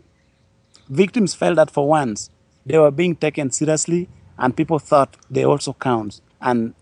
[0.89, 2.31] victims felt that for once
[2.65, 6.21] they were being taken seriously and people thought they also count.
[6.41, 6.75] And,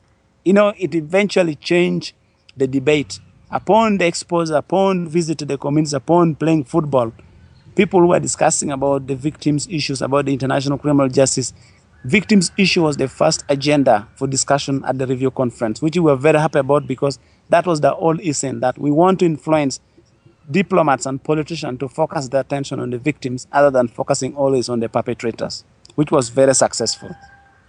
[0.45, 2.13] you know, it eventually changed
[2.55, 3.19] the debate.
[3.51, 7.15] Upon the exposure, upon visit to the communities, upon playing football,
[7.77, 11.55] people were discussing about the victims' issues, about the international criminal justice,
[12.05, 16.17] victims' issue was the first agenda for discussion at the review conference, which we were
[16.17, 19.81] very happy about because that was the whole essence that we want to influence
[20.51, 24.81] diplomats and politicians to focus their attention on the victims other than focusing always on
[24.81, 27.15] the perpetrators, which was very successful.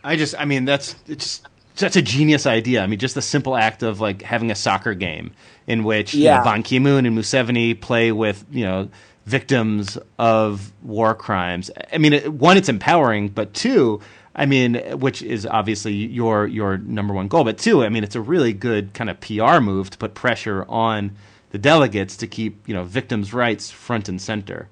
[0.03, 1.41] I just, I mean, that's it's
[1.75, 2.81] such a genius idea.
[2.81, 5.31] I mean, just the simple act of like having a soccer game
[5.67, 6.31] in which yeah.
[6.31, 8.89] you know, Ban Ki Moon and Museveni play with, you know,
[9.25, 11.71] victims of war crimes.
[11.91, 13.99] I mean, one, it's empowering, but two,
[14.35, 18.15] I mean, which is obviously your your number one goal, but two, I mean, it's
[18.15, 21.15] a really good kind of PR move to put pressure on
[21.51, 24.67] the delegates to keep you know victims' rights front and center.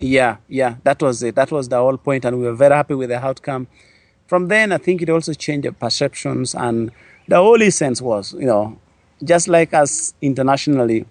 [0.00, 1.34] Yeah, yeah, that was it.
[1.34, 3.66] That was the whole point, and we were very happy with the outcome.
[4.26, 6.90] From then, I think it also changed the perceptions, and
[7.26, 8.78] the whole essence was, you know,
[9.22, 11.04] just like us internationally,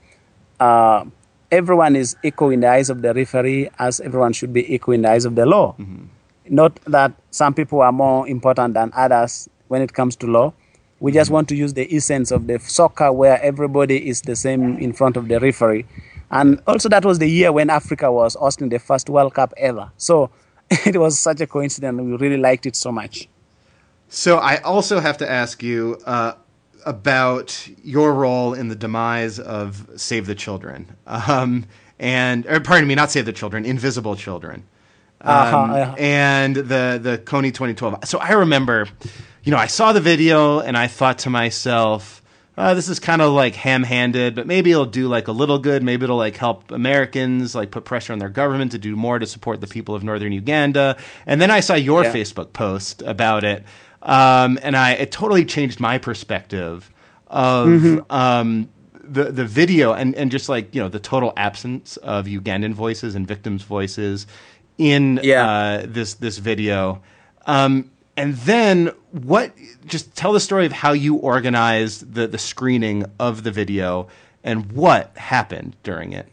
[0.59, 1.03] uh,
[1.51, 5.01] everyone is equal in the eyes of the referee, as everyone should be equal in
[5.01, 5.75] the eyes of the law.
[5.77, 6.05] Mm-hmm.
[6.49, 10.53] Not that some people are more important than others when it comes to law,
[10.99, 14.77] we just want to use the essence of the soccer where everybody is the same
[14.79, 15.85] in front of the referee.
[16.31, 19.91] And also, that was the year when Africa was hosting the first World Cup ever.
[19.97, 20.29] So
[20.69, 22.01] it was such a coincidence.
[22.01, 23.29] We really liked it so much.
[24.09, 26.33] So I also have to ask you uh,
[26.85, 30.95] about your role in the demise of Save the Children.
[31.05, 31.65] Um,
[31.99, 34.63] and, or pardon me, not Save the Children, Invisible Children.
[35.21, 38.05] Uh-huh, um, uh-huh, And the, the Kony 2012.
[38.05, 38.87] So I remember
[39.47, 42.21] you know, I saw the video and I thought to myself,
[42.57, 45.83] uh, this is kind of like ham-handed, but maybe it'll do like a little good.
[45.83, 49.25] Maybe it'll like help Americans like put pressure on their government to do more to
[49.25, 50.97] support the people of northern Uganda.
[51.25, 52.11] And then I saw your yeah.
[52.11, 53.63] Facebook post about it,
[54.01, 56.91] um, and I it totally changed my perspective
[57.27, 58.11] of mm-hmm.
[58.13, 58.67] um,
[59.01, 63.15] the the video and and just like you know the total absence of Ugandan voices
[63.15, 64.27] and victims' voices
[64.77, 65.49] in yeah.
[65.49, 67.01] uh, this this video.
[67.45, 69.53] Um, and then what
[69.85, 74.07] just tell the story of how you organized the the screening of the video
[74.43, 76.27] and what happened during it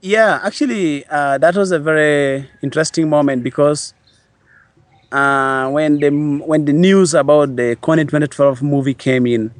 [0.00, 3.92] yeah actually uh, that was a very interesting moment because
[5.12, 6.10] uh, when the
[6.46, 9.52] when the news about the Kony 2012 movie came in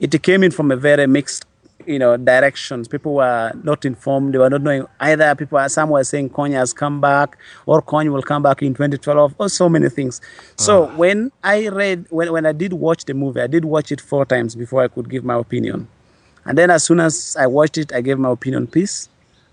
[0.00, 1.46] it came in from a very mixed
[1.86, 2.88] you know directions.
[2.88, 4.34] People were not informed.
[4.34, 5.34] They were not knowing either.
[5.34, 8.74] People are, some were saying Kony has come back or Kony will come back in
[8.74, 10.20] 2012 or so many things.
[10.56, 10.96] So uh.
[10.96, 14.24] when I read when, when I did watch the movie, I did watch it four
[14.26, 15.88] times before I could give my opinion.
[16.44, 19.08] And then as soon as I watched it, I gave my opinion piece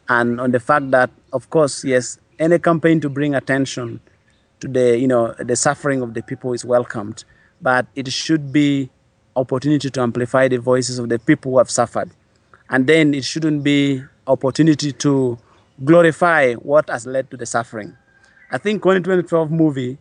[0.10, 4.00] and on the fact that of course, yes, any campaign to bring attention
[4.60, 7.24] to the you know the suffering of the people is welcomed,
[7.62, 8.90] but it should be
[9.36, 12.10] opportunity to amplify the voices of the people who have suffered
[12.74, 15.38] and then it shouldn't be opportunity to
[15.86, 17.96] glorify what has led to the suffering.
[18.52, 20.00] I think 2012 movie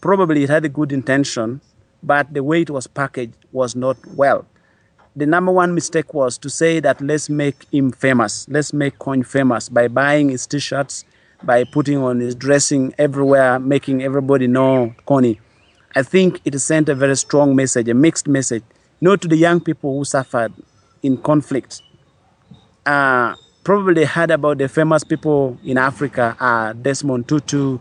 [0.00, 1.60] probably it had a good intention,
[2.02, 4.44] but the way it was packaged was not well.
[5.14, 9.24] The number one mistake was to say that let's make him famous, let's make Kony
[9.24, 11.04] famous by buying his t-shirts,
[11.44, 15.38] by putting on his dressing everywhere, making everybody know Kony.
[15.94, 18.64] I think it sent a very strong message, a mixed message,
[19.00, 20.52] not to the young people who suffered
[21.02, 21.82] in conflict,
[22.86, 27.78] uh, probably heard about the famous people in Africa, uh, Desmond Tutu,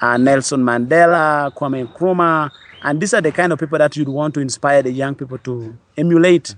[0.00, 2.50] uh, Nelson Mandela, Kwame Nkrumah,
[2.82, 5.38] and these are the kind of people that you'd want to inspire the young people
[5.38, 6.54] to emulate.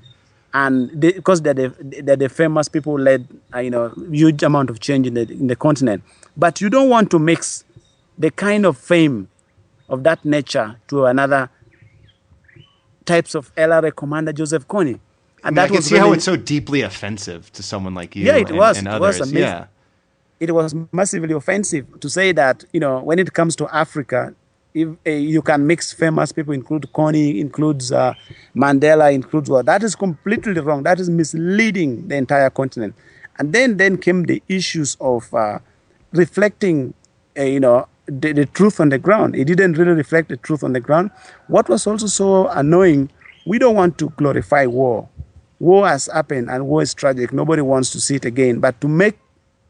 [0.53, 4.81] And because they're the, they're the famous people led, uh, you know, huge amount of
[4.81, 6.03] change in the, in the continent.
[6.37, 7.65] But you don't want to mix
[8.19, 9.29] the kind of fame
[9.89, 11.51] of that nature to another
[13.05, 14.99] types of LRA Commander Joseph Kony.
[15.47, 18.25] I, mean, I can see really, how it's so deeply offensive to someone like you.
[18.25, 18.79] Yeah, it and, was.
[18.79, 19.21] And it others.
[19.21, 19.49] was amazing.
[19.49, 19.67] Yeah.
[20.41, 24.35] It was massively offensive to say that you know when it comes to Africa,
[24.75, 28.13] if uh, you can mix famous people, include Kony, includes uh,
[28.55, 30.83] Mandela, includes what that is completely wrong.
[30.83, 32.95] That is misleading the entire continent.
[33.39, 35.61] And then then came the issues of uh,
[36.13, 36.93] reflecting,
[37.39, 39.37] uh, you know, the, the truth on the ground.
[39.37, 41.11] It didn't really reflect the truth on the ground.
[41.47, 43.11] What was also so annoying,
[43.47, 45.09] we don't want to glorify war.
[45.59, 47.33] War has happened and war is tragic.
[47.33, 48.61] Nobody wants to see it again.
[48.61, 49.19] But to make,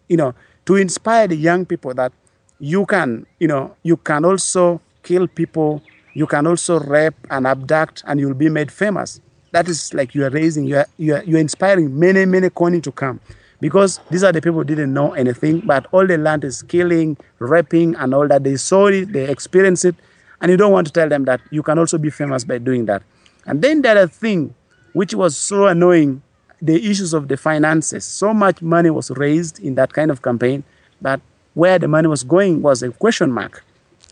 [0.09, 0.35] you know,
[0.67, 2.13] to inspire the young people that
[2.59, 5.83] you can, you know, you can also kill people,
[6.15, 9.21] you can also rape and abduct, and you'll be made famous.
[9.53, 12.51] That is like you are raising, you are, you are, you are inspiring many, many
[12.51, 13.21] Kony to come
[13.61, 17.95] because these are the people didn't know anything, but all they learned is killing, raping,
[17.97, 18.45] and all that.
[18.45, 19.95] They saw it, they experienced it,
[20.41, 22.87] and you don't want to tell them that you can also be famous by doing
[22.87, 23.03] that.
[23.47, 24.55] And then the other thing,
[24.97, 26.23] which was so annoying,
[26.63, 28.03] the issues of the finances.
[28.03, 30.65] So much money was raised in that kind of campaign,
[31.03, 31.21] but
[31.53, 33.63] where the money was going was a question mark.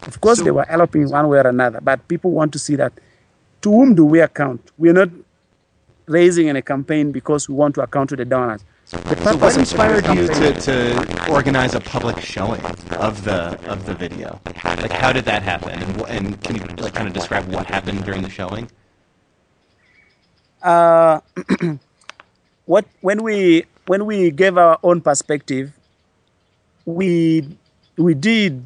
[0.03, 2.77] Of course, so, they were helping one way or another, but people want to see
[2.77, 2.93] that
[3.63, 4.61] to whom do we account?
[4.77, 5.09] We are not
[6.05, 8.63] raising in a campaign because we want to account to the donors.
[8.85, 12.61] So what inspired you to, to organize a public showing
[13.09, 14.39] of the of the video?
[14.45, 15.71] Like, how did that happen?
[15.83, 18.69] And, and can you like kind of describe what happened during the showing?
[20.65, 21.21] Uh,
[22.65, 25.71] what when we when we gave our own perspective,
[26.87, 27.47] we
[27.99, 28.65] we did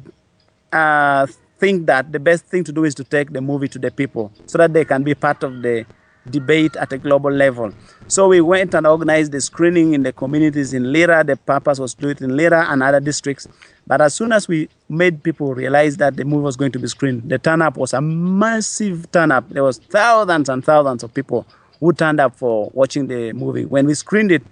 [0.71, 1.27] uh,
[1.59, 4.31] think that the best thing to do is to take the movie to the people
[4.45, 5.85] so that they can be part of the
[6.29, 7.73] debate at a global level.
[8.07, 11.23] So we went and organized the screening in the communities in Lira.
[11.23, 13.47] The purpose was to do it in Lira and other districts.
[13.87, 16.87] But as soon as we made people realize that the movie was going to be
[16.87, 19.49] screened, the turn up was a massive turn up.
[19.49, 21.45] There was thousands and thousands of people
[21.79, 23.65] who turned up for watching the movie.
[23.65, 24.43] When we screened it,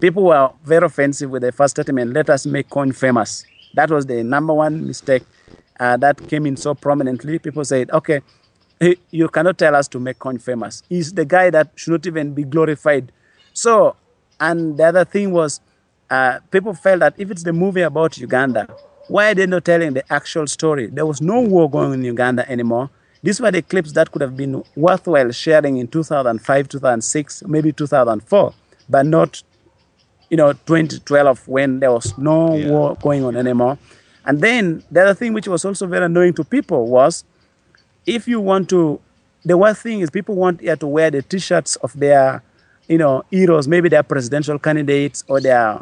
[0.00, 3.44] people were very offensive with the first statement, let us make Kony famous.
[3.74, 5.24] That was the number one mistake
[5.80, 7.38] uh, that came in so prominently.
[7.38, 8.20] People said, okay,
[9.10, 10.82] you cannot tell us to make Kony famous.
[10.88, 13.12] He's the guy that should not even be glorified.
[13.52, 13.96] So,
[14.38, 15.60] and the other thing was,
[16.10, 18.68] uh, people felt that if it's the movie about Uganda,
[19.08, 20.86] why are they not telling the actual story?
[20.86, 22.90] There was no war going in Uganda anymore.
[23.22, 28.54] These were the clips that could have been worthwhile sharing in 2005, 2006, maybe 2004,
[28.88, 29.42] but not,
[30.30, 32.70] you know, 2012 when there was no yeah.
[32.70, 33.78] war going on anymore.
[34.24, 37.24] And then the other thing which was also very annoying to people was
[38.06, 39.00] if you want to,
[39.44, 42.42] the one thing is people want here to wear the T-shirts of their,
[42.88, 45.80] you know, heroes, maybe their presidential candidates or their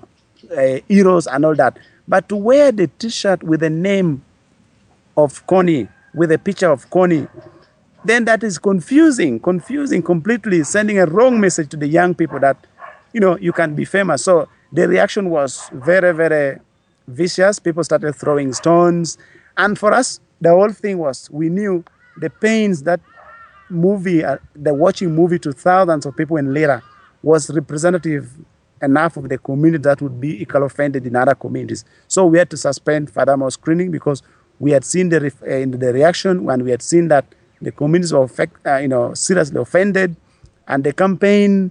[0.56, 1.78] uh, heroes and all that.
[2.06, 4.22] But to wear the T-shirt with the name
[5.16, 7.28] of Kony, with a picture of Kony,
[8.04, 12.56] then that is confusing, confusing completely, sending a wrong message to the young people that,
[13.12, 14.24] you know, you can be famous.
[14.24, 16.58] So the reaction was very, very
[17.08, 17.58] vicious.
[17.58, 19.18] People started throwing stones.
[19.56, 21.84] And for us, the whole thing was we knew
[22.18, 23.00] the pains that
[23.70, 26.82] movie, uh, the watching movie to thousands of people in Lira
[27.22, 28.30] was representative
[28.82, 31.84] enough of the community that would be equally offended in other communities.
[32.06, 34.22] So we had to suspend furthermore screening because
[34.58, 37.24] we had seen the, uh, in the reaction when we had seen that
[37.60, 40.16] the communities were affect, uh, you know, seriously offended
[40.68, 41.70] and the campaign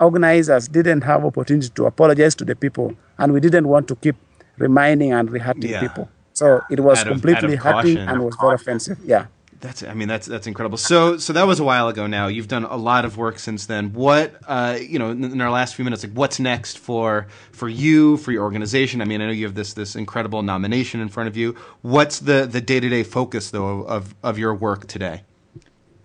[0.00, 4.16] organizers didn't have opportunity to apologize to the people and we didn't want to keep
[4.58, 5.80] reminding and re-hurting yeah.
[5.80, 6.08] people.
[6.32, 8.98] So it was completely hurting and was very offensive.
[9.04, 9.26] Yeah.
[9.60, 10.78] That's I mean that's that's incredible.
[10.78, 12.28] So so that was a while ago now.
[12.28, 13.92] You've done a lot of work since then.
[13.92, 17.68] What uh, you know in, in our last few minutes, like what's next for for
[17.68, 19.02] you for your organization?
[19.02, 21.54] I mean, I know you have this this incredible nomination in front of you.
[21.82, 25.24] What's the the day to day focus though of of your work today?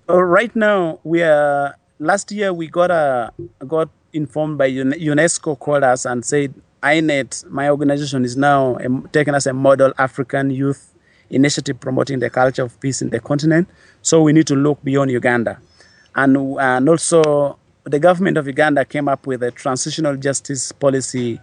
[0.10, 1.76] Uh, right now, we are.
[1.98, 3.32] Last year, we got a
[3.66, 6.54] got informed by UNESCO called us and said
[6.84, 8.78] INET, my organization, is now
[9.14, 10.95] taken as a model African youth
[11.30, 13.68] initiative promoting the culture of peace in the continent.
[14.02, 15.60] So we need to look beyond Uganda.
[16.16, 21.40] And, and also, the government of Uganda came up with a transitional justice policy,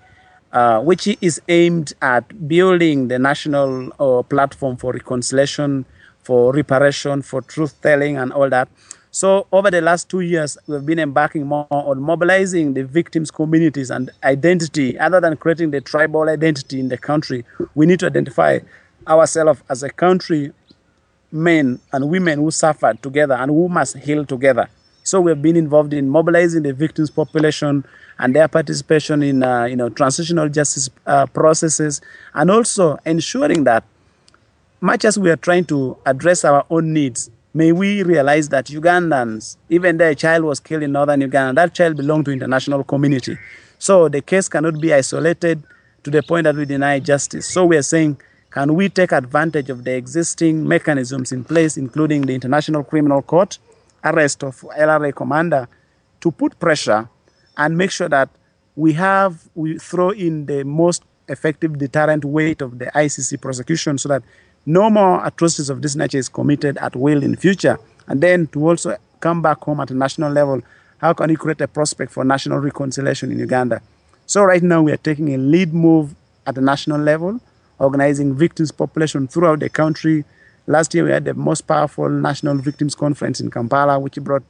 [0.52, 5.84] uh, which is aimed at building the national uh, platform for reconciliation,
[6.22, 8.68] for reparation, for truth telling, and all that.
[9.14, 13.90] So over the last two years, we've been embarking more on mobilizing the victims' communities
[13.90, 14.98] and identity.
[14.98, 18.60] Other than creating the tribal identity in the country, we need to identify
[19.06, 20.52] ourselves as a country,
[21.30, 24.68] men and women who suffered together and who must heal together.
[25.04, 27.84] So we've been involved in mobilizing the victims' population
[28.18, 32.00] and their participation in, uh, you know, transitional justice uh, processes,
[32.34, 33.84] and also ensuring that
[34.80, 39.56] much as we are trying to address our own needs, may we realize that Ugandans,
[39.68, 43.38] even a child was killed in northern Uganda, that child belonged to international community.
[43.78, 45.62] So the case cannot be isolated
[46.04, 47.46] to the point that we deny justice.
[47.46, 48.20] So we are saying,
[48.52, 53.58] can we take advantage of the existing mechanisms in place, including the International Criminal Court,
[54.04, 55.68] arrest of LRA commander,
[56.20, 57.08] to put pressure
[57.56, 58.28] and make sure that
[58.76, 64.08] we have we throw in the most effective deterrent weight of the ICC prosecution so
[64.08, 64.22] that
[64.66, 67.78] no more atrocities of this nature is committed at will in future.
[68.06, 70.60] And then to also come back home at a national level,
[70.98, 73.80] how can we create a prospect for national reconciliation in Uganda?
[74.26, 76.14] So right now we are taking a lead move
[76.46, 77.40] at the national level,
[77.82, 80.24] organizing victims population throughout the country.
[80.66, 84.44] Last year we had the most powerful national victims conference in Kampala, which brought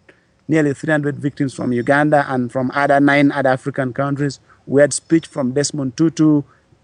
[0.49, 4.39] nearly 300 victims from Uganda and from other nine other African countries.
[4.67, 6.43] We had speech from Desmond Tutu,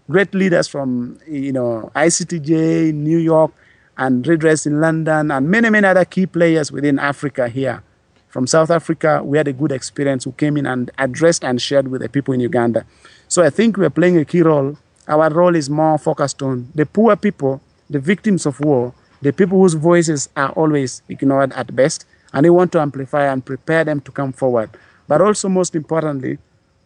[0.09, 3.51] great leaders from you know ICTJ, New York,
[3.97, 7.83] and Redress in London, and many many other key players within Africa here.
[8.27, 11.87] From South Africa, we had a good experience who came in and addressed and shared
[11.87, 12.85] with the people in Uganda.
[13.27, 14.77] So I think we're playing a key role.
[15.09, 18.93] Our role is more focused on the poor people, the victims of war,
[19.23, 23.43] the people whose voices are always ignored at best, and we want to amplify and
[23.43, 24.69] prepare them to come forward.
[25.07, 26.37] But also, most importantly,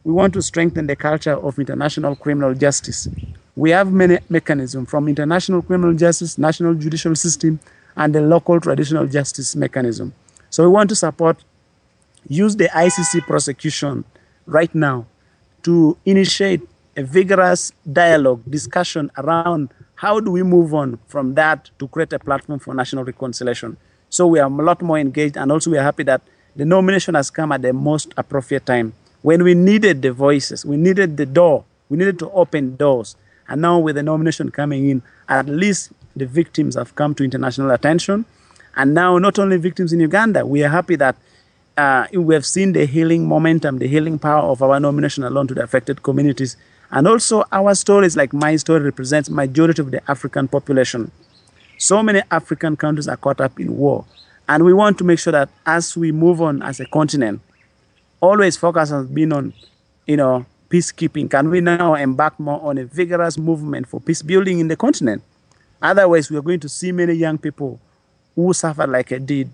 [0.06, 3.10] we want to strengthen the culture of international criminal justice.
[3.58, 7.60] We have many mechanisms from international criminal justice, national judicial system,
[7.98, 10.14] and the local traditional justice mechanism.
[10.50, 11.44] So we want to support,
[12.30, 14.06] use the ICC prosecution
[14.46, 15.08] right now
[15.64, 16.62] to initiate
[16.96, 22.20] a vigorous dialogue, discussion around how do we move on from that to create a
[22.20, 23.78] platform for national reconciliation.
[24.10, 26.22] So we are a lot more engaged, and also we are happy that
[26.56, 30.78] the nomination has come at the most appropriate time when we needed the voices, we
[30.78, 33.16] needed the door, we needed to open doors.
[33.48, 37.72] And now with the nomination coming in, at least the victims have come to international
[37.72, 38.26] attention.
[38.76, 41.16] And now not only victims in Uganda, we are happy that
[41.78, 45.54] uh, we have seen the healing momentum, the healing power of our nomination alone to
[45.54, 46.58] the affected communities.
[46.94, 51.12] And also our stories, like my story, represents majority of the African population.
[51.80, 54.06] So many African countries are caught up in war.
[54.48, 57.42] And we want to make sure that as we move on as a continent,
[58.22, 59.54] always focus on being on,
[60.06, 61.32] you know, peacekeeping.
[61.32, 65.24] Can we now embark more on a vigorous movement for peace building in the continent?
[65.82, 67.80] Otherwise, we are going to see many young people
[68.36, 69.50] who suffer like I did,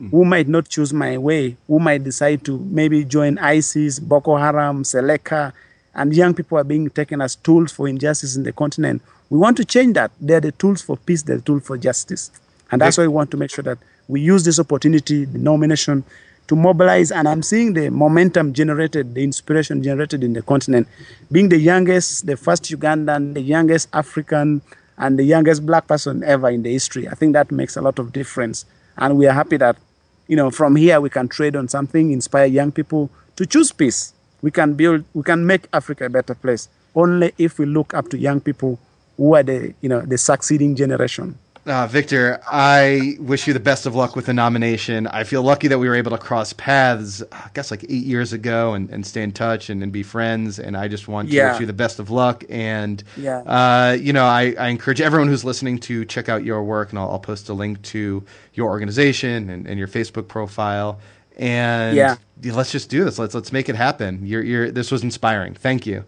[0.00, 0.08] mm.
[0.10, 4.84] who might not choose my way, who might decide to maybe join ISIS, Boko Haram,
[4.84, 5.52] Seleka,
[5.94, 9.02] and young people are being taken as tools for injustice in the continent.
[9.28, 10.10] We want to change that.
[10.20, 12.30] They're the tools for peace, they're the tools for justice.
[12.70, 13.78] And that's why we want to make sure that
[14.08, 16.04] we use this opportunity, the nomination,
[16.48, 17.12] to mobilize.
[17.12, 20.88] And I'm seeing the momentum generated, the inspiration generated in the continent.
[21.30, 24.62] Being the youngest, the first Ugandan, the youngest African,
[24.98, 27.08] and the youngest black person ever in the history.
[27.08, 28.66] I think that makes a lot of difference.
[28.98, 29.76] And we are happy that,
[30.28, 34.12] you know, from here we can trade on something, inspire young people to choose peace.
[34.42, 38.08] We can build, we can make Africa a better place only if we look up
[38.10, 38.78] to young people
[39.16, 41.38] who are the, you know, the succeeding generation.
[41.66, 45.06] Uh, Victor, I wish you the best of luck with the nomination.
[45.08, 48.32] I feel lucky that we were able to cross paths, I guess like eight years
[48.32, 50.58] ago, and, and stay in touch and, and be friends.
[50.58, 51.52] And I just want to Yeah.
[51.52, 52.44] wish you the best of luck.
[52.48, 53.40] And, Yeah.
[53.40, 56.98] uh, you know, I, I encourage everyone who's listening to check out your work, and
[56.98, 58.24] I'll, I'll post a link to
[58.54, 60.98] your organization and, and your Facebook profile.
[61.40, 62.16] And Yeah.
[62.44, 63.18] let's just do this.
[63.18, 64.20] Let's let's make it happen.
[64.24, 65.54] You're, you're, this was inspiring.
[65.54, 66.04] Thank you.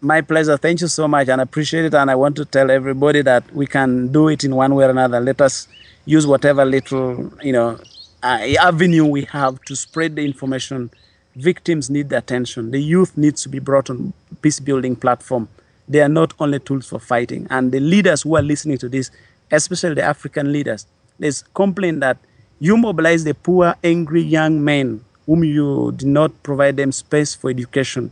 [0.00, 0.56] My pleasure.
[0.56, 1.94] Thank you so much, and I appreciate it.
[1.94, 4.90] And I want to tell everybody that we can do it in one way or
[4.90, 5.20] another.
[5.20, 5.68] Let us
[6.06, 7.78] use whatever little, you know,
[8.22, 10.90] uh, avenue we have to spread the information.
[11.36, 12.70] Victims need the attention.
[12.70, 15.48] The youth needs to be brought on peace building platform.
[15.88, 17.46] They are not only tools for fighting.
[17.50, 19.10] And the leaders who are listening to this,
[19.50, 20.86] especially the African leaders,
[21.18, 22.18] there's complaint that
[22.64, 27.50] you mobilize the poor, angry young men whom you did not provide them space for
[27.50, 28.10] education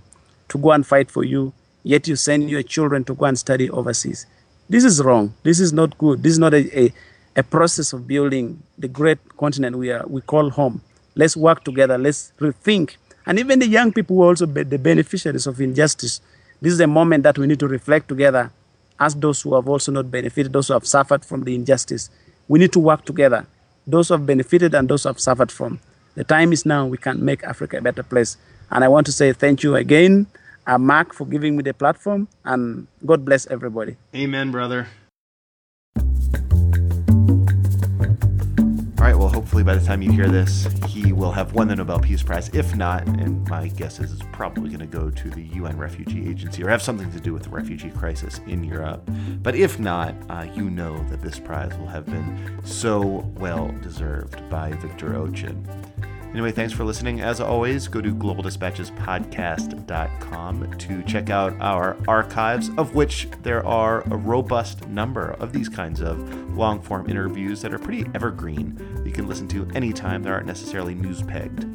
[0.48, 3.70] to go and fight for you, yet you send your children to go and study
[3.70, 4.26] overseas.
[4.68, 5.32] This is wrong.
[5.42, 6.22] This is not good.
[6.22, 6.92] This is not a, a,
[7.34, 10.82] a process of building the great continent we, are, we call home.
[11.14, 11.96] Let's work together.
[11.96, 12.96] Let's rethink.
[13.24, 16.20] And even the young people who are also be the beneficiaries of injustice,
[16.60, 18.52] this is a moment that we need to reflect together
[19.00, 22.10] as those who have also not benefited, those who have suffered from the injustice.
[22.48, 23.46] We need to work together.
[23.86, 25.80] Those who have benefited and those who have suffered from.
[26.14, 28.36] The time is now we can make Africa a better place.
[28.70, 30.26] And I want to say thank you again,
[30.66, 33.96] Mark, for giving me the platform, and God bless everybody.
[34.14, 34.88] Amen, brother.
[39.28, 42.50] Hopefully by the time you hear this, he will have won the Nobel Peace Prize.
[42.52, 46.28] If not, and my guess is it's probably going to go to the UN Refugee
[46.28, 49.08] Agency or have something to do with the refugee crisis in Europe.
[49.42, 54.48] But if not, uh, you know that this prize will have been so well deserved
[54.50, 55.66] by Victor Ochen.
[56.32, 57.20] Anyway, thanks for listening.
[57.20, 64.16] As always, go to globaldispatchespodcast.com to check out our archives, of which there are a
[64.16, 66.18] robust number of these kinds of
[66.56, 70.22] long form interviews that are pretty evergreen you can listen to anytime.
[70.22, 71.66] They aren't necessarily news pegged.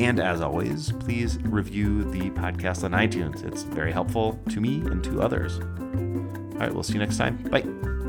[0.00, 3.44] And as always, please review the podcast on iTunes.
[3.44, 5.58] It's very helpful to me and to others.
[5.58, 7.36] All right, we'll see you next time.
[7.50, 7.99] Bye.